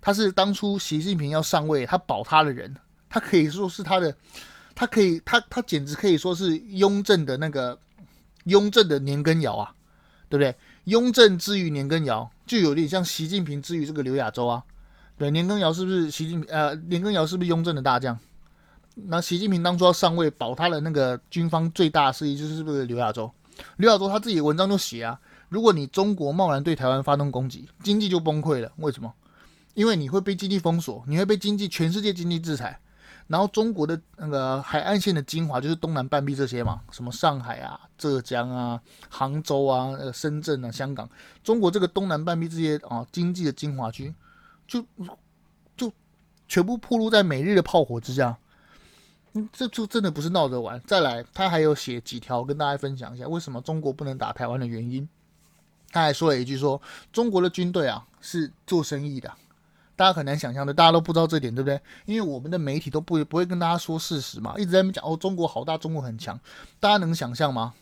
[0.00, 2.74] 他是当初习近平要上位，他保他的人，
[3.08, 4.14] 他可以说是他的，
[4.74, 7.78] 他可以他他简直可以说是雍正的那个
[8.44, 9.74] 雍正的年羹尧啊，
[10.28, 10.56] 对不对？
[10.84, 14.62] 雍正之于年羹尧，就有点像习近平之于这个刘亚洲啊。
[15.16, 16.50] 对，年羹尧是不是习近平？
[16.50, 18.18] 呃，年羹尧是不是雍正的大将？
[18.94, 23.30] 那习近平当初要上位，保他的那个军方最大势力就是不是刘亚洲？
[23.76, 28.72] 刘亚洲他自己文章就写啊，如果你中国贸然对台湾发动攻击，经济就崩溃了。
[28.76, 29.12] 为什么？
[29.74, 32.80] 因为你会被经济封锁，你会被经济全世界经济制裁。
[33.26, 38.78] 然后中国的那个海岸线的精华就是东南半壁这些嘛，什么上海啊、浙江啊、
[39.08, 41.08] 杭州啊、深圳啊、香港，
[41.42, 44.14] 中国这个东南半壁这些啊经济的精华区，
[44.68, 44.84] 就
[45.74, 45.90] 就
[46.46, 48.36] 全部暴露在美日的炮火之下，
[49.32, 50.78] 嗯，这就真的不是闹着玩。
[50.86, 55.08] 再来，他还有写几条跟大家分享一下，为什么中国不能打台湾的原因。
[55.94, 59.32] 他还说了一句说，中国的军队啊是做生意的。
[59.94, 61.80] 大家很难想象的，大家都不知道这点，对不对？
[62.04, 66.36] 因为我们的媒体都不不会跟大家说事实嘛，一直在讲哦，中国好大，中国很强。
[66.80, 67.72] 大家能想象吗？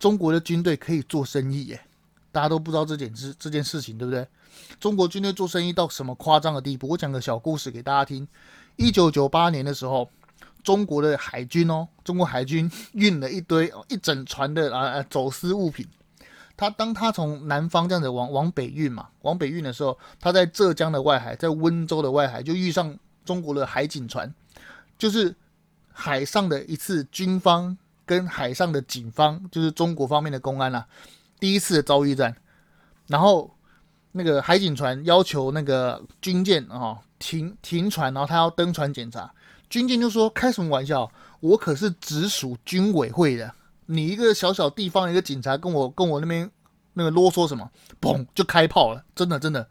[0.00, 1.80] 中国的军队可以做生意耶？
[2.32, 4.26] 大家都不知道这件事这件事情，对不对？
[4.80, 6.88] 中国军队做生意到什么夸张的地步？
[6.88, 8.26] 我讲个小故事给大家听。
[8.74, 10.10] 一九九八年的时候，
[10.64, 15.86] 中国的海军哦，中国海军运了一堆一整船的啊啊走私物品。
[16.56, 24.32] 他当他从南方这样子往往北运嘛，往北运的时候，他在浙江的外海，在温州的外海就遇上中国的海警船，
[24.96, 25.34] 就是
[25.92, 30.86] 海上的一次军方跟海上的警方，就是中国方面的公安啦、啊，
[31.38, 32.34] 第一次的遭遇战。
[33.06, 33.54] 然后
[34.12, 39.30] 那个海警船要求那个军舰啊、哦、停停船，然后他要登船检查，
[39.68, 43.52] 军舰就说开什么玩笑，我可是直属军委会的。
[43.86, 46.50] 你一个小小地方一个警察跟我跟我那边
[46.92, 47.70] 那个啰嗦什么，
[48.00, 49.66] 嘣就开炮了，真的真的。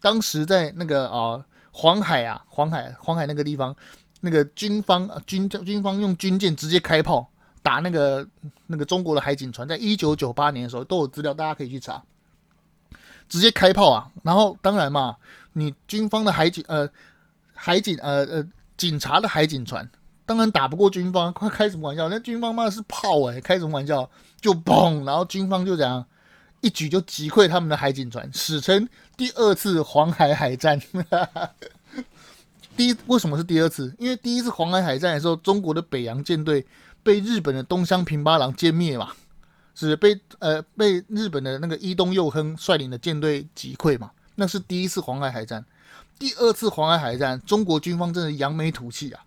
[0.00, 3.74] 当时在那个啊、黄海啊黄海黄海那个地方，
[4.20, 7.28] 那个军方啊军军方用军舰直接开炮
[7.62, 8.26] 打那个
[8.66, 12.02] 那个中国的海警船，在一九九八年的时候都有资料，大家可以去查。
[13.28, 15.16] 直接开炮啊，然后当然嘛，
[15.52, 16.88] 你军方的海警呃
[17.54, 19.88] 海警呃呃警察的海警船。
[20.26, 22.08] 当然打不过军方，快开什么玩笑？
[22.08, 24.10] 那军方妈的是炮哎、开什么玩笑？
[24.40, 26.04] 就嘣，然后军方就这样
[26.60, 30.80] 一举就击溃他们的海警船，史称第二次黄海海战。
[32.76, 33.94] 第一，为什么是第二次？
[33.98, 36.66] 因为第一次黄海海战的时候，中国的北洋舰队
[37.02, 39.12] 被日本的东乡平八郎歼灭嘛，
[39.74, 45.64] 是被呃被日本的那个伊东佑亨率领的舰队击溃嘛，那是第一次黄海海战。
[46.18, 49.22] 第二次黄海海战，中国军方真的扬眉吐气啊！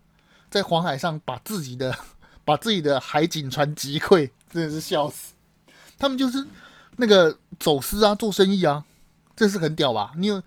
[0.50, 1.96] 在黄海上把自己的
[2.44, 5.34] 把自己的海警船击溃，真的是笑死。
[5.98, 6.44] 他们就是
[6.96, 8.84] 那个走私啊，做生意啊，
[9.36, 10.12] 这是很屌吧？
[10.16, 10.42] 你有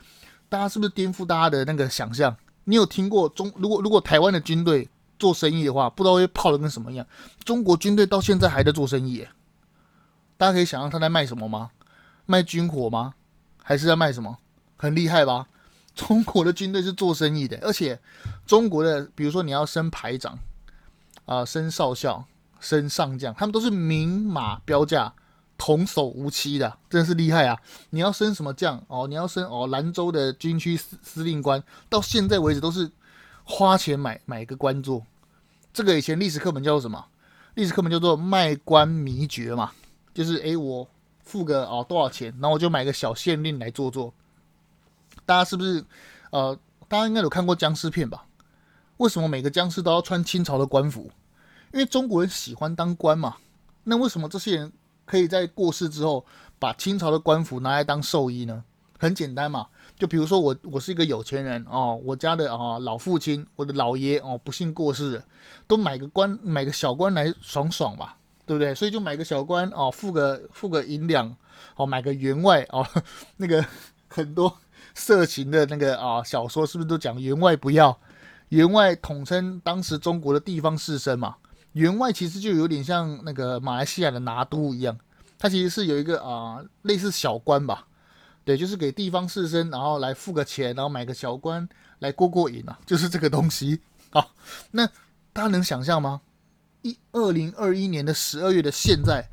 [0.49, 2.35] 大家是不是颠覆大家的那个想象？
[2.65, 4.89] 你有听过中如果如果台湾的军队
[5.19, 7.05] 做生意的话，不知道会泡的跟什么样？
[7.43, 9.25] 中国军队到现在还在做生意，
[10.37, 11.71] 大家可以想象他在卖什么吗？
[12.25, 13.13] 卖军火吗？
[13.61, 14.37] 还是在卖什么？
[14.75, 15.47] 很厉害吧？
[15.95, 17.99] 中国的军队是做生意的，而且
[18.45, 20.37] 中国的，比如说你要升排长
[21.25, 22.25] 啊、升少校、
[22.59, 25.13] 升上将，他们都是明码标价、
[25.57, 27.57] 童叟无欺的，真的是厉害啊！
[27.91, 29.07] 你要升什么将哦？
[29.07, 32.91] 你要升哦，兰州的军区司司令官，到现在为止都是
[33.43, 35.05] 花钱买买一个官做。
[35.71, 37.05] 这个以前历史课本叫做什么？
[37.53, 39.71] 历史课本叫做卖官秘诀嘛，
[40.13, 40.87] 就是诶，我
[41.23, 44.11] 付个哦多少钱，然后我就买个小县令来做做。
[45.25, 45.83] 大家是不是
[46.31, 46.57] 呃，
[46.87, 48.25] 大家应该有看过僵尸片吧？
[48.97, 51.09] 为什么每个僵尸都要穿清朝的官服？
[51.71, 53.35] 因为中国人喜欢当官嘛。
[53.83, 54.71] 那为什么这些人
[55.05, 56.25] 可以在过世之后
[56.59, 58.63] 把清朝的官服拿来当寿衣呢？
[58.99, 59.67] 很简单嘛，
[59.97, 65.25] 就比如说我，我是一个有钱人哦，我家的啊、老父亲，我的老爷哦不幸过世了，
[65.67, 68.73] 都买个官，买个小官来爽爽吧，对不对？
[68.73, 71.35] 所以就买个小官哦，付个付个银两
[71.75, 72.87] 哦，买个员外哦，
[73.35, 73.65] 那个
[74.07, 74.55] 很多。
[74.93, 77.99] 色情的那个啊小说是不是都讲员外不要？
[78.49, 81.35] 员外统称当时中国的地方士绅嘛。
[81.73, 84.97] 员外其实就有点像那个马来西亚的拿督一样，
[85.39, 87.87] 他其实是有一个啊类似小官吧。
[88.45, 91.67] 对，就是给地方士绅，然后来付个钱，然后买个小官
[91.99, 93.79] 来过过瘾啊，就是这个东西。
[94.11, 94.31] 好，
[94.71, 94.85] 那
[95.31, 96.21] 大家能想象吗？
[96.83, 99.29] 一二零二一年的十二月的现在。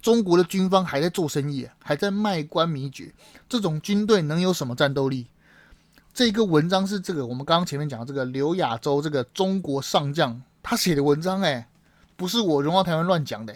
[0.00, 3.14] 中国的军方还在做生意，还在卖官秘诀。
[3.52, 5.26] 这种军队能有什么战斗力？
[6.14, 11.68] 这个文章是这个我们刚刚前面讲的这个刘亚洲这个中国上将他写的文章，哎，
[12.16, 13.54] 不是我荣耀台湾乱讲的。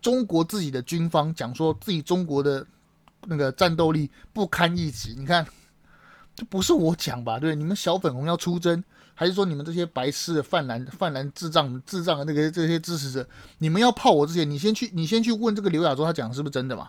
[0.00, 2.66] 中国自己的军方讲说自己中国的
[3.26, 5.14] 那个战斗力不堪一击。
[5.18, 5.46] 你看，
[6.34, 7.38] 这不是我讲吧？
[7.38, 8.82] 对，你们小粉红要出征。
[9.18, 13.26] 还是说你们这些白痴的泛蓝泛蓝智障智障的那个这些支持者，
[13.58, 16.88] 你们要泡我之前，你先去你先去问这个刘亚洲，他讲的是不是真的嘛？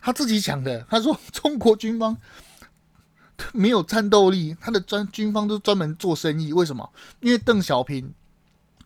[0.00, 2.16] 他自己讲的，他说 中国军方
[3.52, 6.88] 没有战斗力，他的专军方都专门做生意，为什么？
[7.20, 8.12] 因为邓小平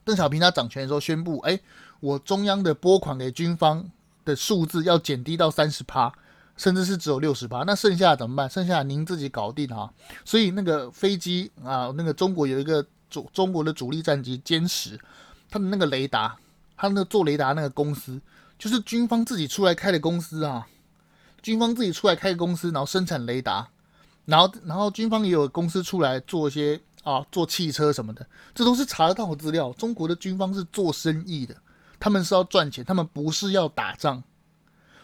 [0.05, 1.61] 邓小平他掌权的时候宣布，哎，
[2.01, 3.91] 我中央的拨款给军方
[4.25, 6.13] 的数字要减低到三十趴。
[6.57, 8.51] 甚至是只有六十八，那剩下怎么办？
[8.51, 9.91] 剩下您自己搞定哈。
[10.27, 15.01] 所以那个飞机啊，那个中国有一个主中国的主力战机歼十，
[15.49, 16.37] 它的那个雷达，
[16.77, 18.21] 它那个做雷达那个公司，
[18.59, 20.67] 就是军方自己出来开的公司啊。
[21.43, 23.69] 军方自己出来开的公司，然后生产雷达，
[24.25, 29.73] 然后然后军方也有公司出来做一些啊，做汽车什么的，这都是查得到的资料。
[29.73, 31.57] 中国的军方是做生意的，
[31.99, 34.23] 他们是要赚钱，他们不是要打仗。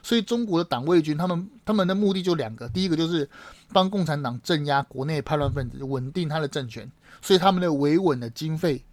[0.03, 3.29] 所以中国的党卫军，他们他们的目的就两个，第一个就是
[3.73, 6.89] 帮共产党镇压国内叛乱分子，稳定他的政权。
[7.21, 8.85] 所以他们的维稳的经费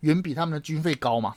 [0.00, 1.36] 远比他们的军费高嘛。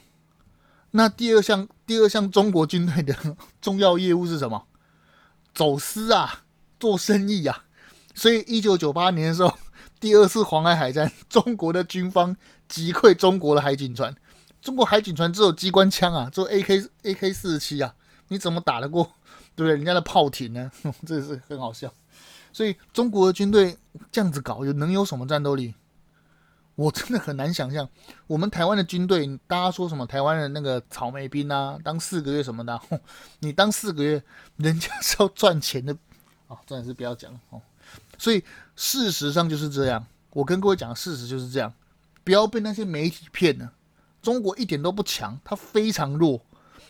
[0.92, 3.16] 那第二项，第二项中国军队的
[3.62, 4.66] 重要业务是什么？
[5.60, 6.44] 走私啊，
[6.80, 7.66] 做生意啊。
[8.16, 9.54] 所以一九九八年的时候，
[10.00, 12.34] 第二次黄海海战，中国的军方
[12.70, 14.16] 击溃中国的海警船。
[14.62, 17.94] 中国海警船只有机关枪啊，只有 AK AK 四十七啊，
[18.30, 19.04] 你怎么打得过？
[19.54, 19.76] 对不对？
[19.76, 20.72] 人家的炮艇呢？
[21.06, 21.94] 这是很好笑。
[22.54, 23.78] 所以中国的军队
[24.14, 25.76] 这样子搞，有能有什么战斗力？
[26.80, 27.86] 我真的很难想象。
[28.26, 32.80] 我们台湾的军队，大家说什么台湾的那个草莓兵啊，当四个月什么的，
[33.40, 34.24] 你当四个月，
[34.56, 35.94] 人家是要赚钱的
[36.48, 37.62] 啊，真的是不要讲哦。
[38.18, 38.42] 所以
[38.78, 40.06] 事实上就是这样。
[40.32, 41.74] 我跟各位讲事实就是这样，
[42.24, 43.74] 不要被那些媒体骗了。
[44.22, 46.42] 中国一点都不强，它非常弱。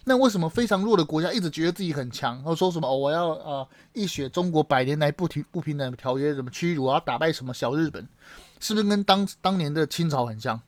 [0.03, 2.35] 那为什么非常弱的国家一直觉得自己很强？
[2.35, 8.07] 然后说什么，我要呃一雪中国百年来不平不平等条约怎么屈辱，我要打败什么小日本？
[8.59, 10.59] 是不是跟当当年的清朝很像？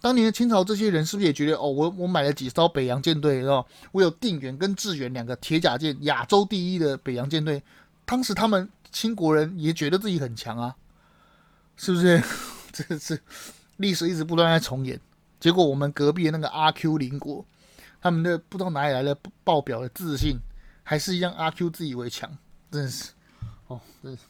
[0.00, 3.64] 当年的清朝这些人是不是也觉得哦，我我买了几艘北洋舰队，是吧？
[3.90, 7.62] 我有定远跟致远两个铁甲舰，亚洲第一的北洋舰队。
[8.04, 10.76] 当时他们清国人也觉得自己很强啊，
[11.76, 12.22] 是不是？
[12.70, 13.18] 这是
[13.78, 15.00] 历史一直不断在重演。
[15.40, 17.46] 结果我们隔壁的那个阿 Q 邻国，
[18.02, 20.38] 他们的不知道哪里来的爆表的自信，
[20.82, 22.36] 还是一样阿 Q 自以为强，
[22.70, 23.12] 真是
[23.68, 24.24] 哦，真是。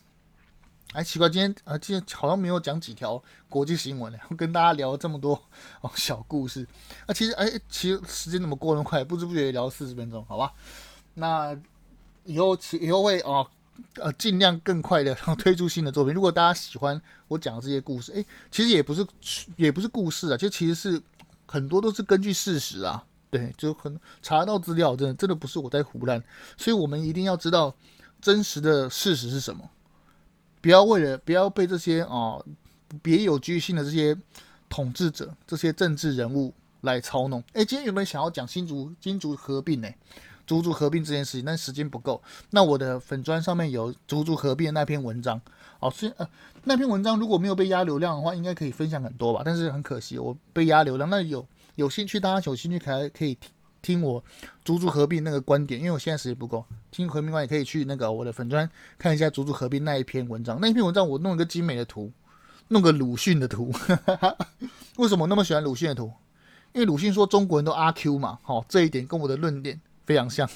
[0.95, 4.19] 哎，奇怪，今天啊，今天好像没有讲几条国际新闻呢。
[4.39, 5.35] 跟大家聊了这么多
[5.81, 6.65] 哦小故事，
[7.09, 10.53] 那、啊、其实哎，其实时间怎么过那么快，不知不觉聊了四十分钟，好吧？
[11.15, 11.53] 那
[12.23, 13.45] 以后以后会哦
[13.97, 16.15] 呃尽量更快的 推出新的作品。
[16.15, 19.05] 如果大家喜欢我讲的这些故事，哎，其实也不是
[19.57, 21.03] 也不是故事啊，就其实是
[21.45, 26.23] 很多都是根据事实啊，对，就很查到资料，真的真的不是我在胡乱，
[26.57, 27.75] 所以我们一定要知道
[28.21, 29.69] 真实的事实是什么。
[30.65, 32.43] 不要为了不要被这些啊
[33.03, 34.17] 别有居心的这些
[34.71, 37.45] 统治者、这些政治人物来操弄。
[37.53, 39.89] 哎，今天有没有想要讲新竹新竹合并呢？
[40.47, 42.23] 竹竹合并这件事情，但时间不够。
[42.49, 45.39] 那我的粉砖上面有竹竹合并的那篇文章。
[45.81, 46.27] 哦，虽呃
[46.63, 49.43] 那篇文章如果没有被压流量的话，应该可以分享很多吧。
[49.45, 51.11] 但是很可惜，我被压流量。
[51.11, 53.37] 那有有兴趣，大家有兴趣可以可以
[53.85, 54.03] 听。
[54.03, 54.25] 我
[54.65, 56.65] 足足合并那个观点，因为我现在时间不够。
[56.91, 58.69] 听合并观也可以去那个我的粉专
[58.99, 60.59] 看一下足足合并那一篇文章。
[60.61, 62.11] 那一篇文章我弄一个精美的图，
[62.69, 63.73] 弄个鲁迅的图。
[64.97, 66.11] 为什么那么喜欢鲁迅的图？
[66.73, 70.49] 因为鲁迅说中国人都阿 Q 嘛，好、哦，这一点跟我的论点非常像。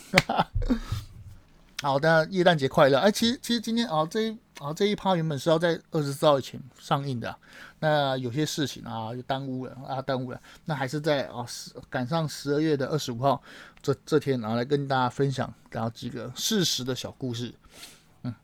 [1.81, 2.99] 好的，耶诞节快乐！
[2.99, 7.35] 哎，其实其实今天啊，这一啊这一趴原本是要在二十四号以前上映的，
[7.79, 10.41] 那有些事情啊就耽误了啊，耽误了。
[10.65, 13.41] 那还是在啊十赶上十二月的二十五号
[13.81, 17.55] 这这天，然后来跟大家分享然后几个事实的小故事。
[18.23, 18.35] 嗯，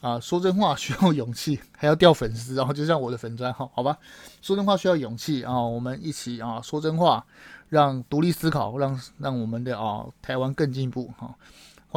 [0.00, 3.96] 啊，说真话需要勇气，还要掉粉丝，然后就像我的粉专号，好吧？
[4.42, 7.24] 说真话需要勇气啊，我们一起啊说真话，
[7.68, 11.32] 让独立思考，让让我们的啊台湾更进步哈。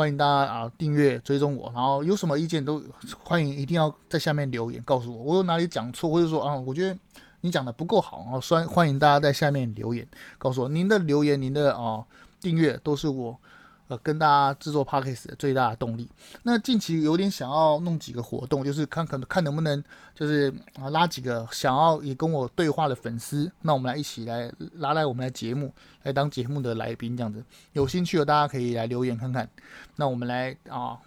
[0.02, 2.82] 欢迎大家啊订阅追踪我，然后有什么意见都
[3.24, 6.98] 欢迎，一定要在下面留言告诉我，我有哪里讲错，或者说啊，我觉得
[7.42, 10.08] 你讲的不够好啊，欢欢迎大家在下面留言
[10.40, 12.04] 告诉我，您的留言，您的啊
[12.40, 13.38] 订阅都是我。
[13.98, 16.10] 跟大家制作 Podcast 的最大的动力。
[16.44, 19.84] 那近期有点想要弄几个活动，就是看可能看能不能
[20.16, 25.74] 就是啊拉几个想要也跟我对话的粉丝，那我们来一起来拉来我们的节目
[26.04, 27.44] 来当节目的来宾这样子。
[27.74, 29.50] 有兴趣的大家可以来留言看看。
[29.96, 30.98] 那我们来啊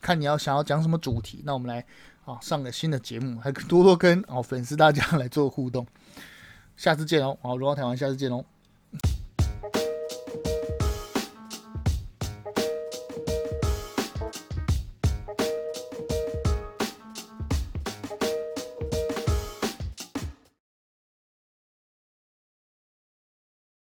[0.00, 1.84] 看你要想要讲什么主题，那我们来
[2.24, 5.86] 啊上个新的节目，还多多跟哦粉丝大家来做互动。
[6.76, 8.44] 下次见哦，好，荣耀台湾，下次见哦。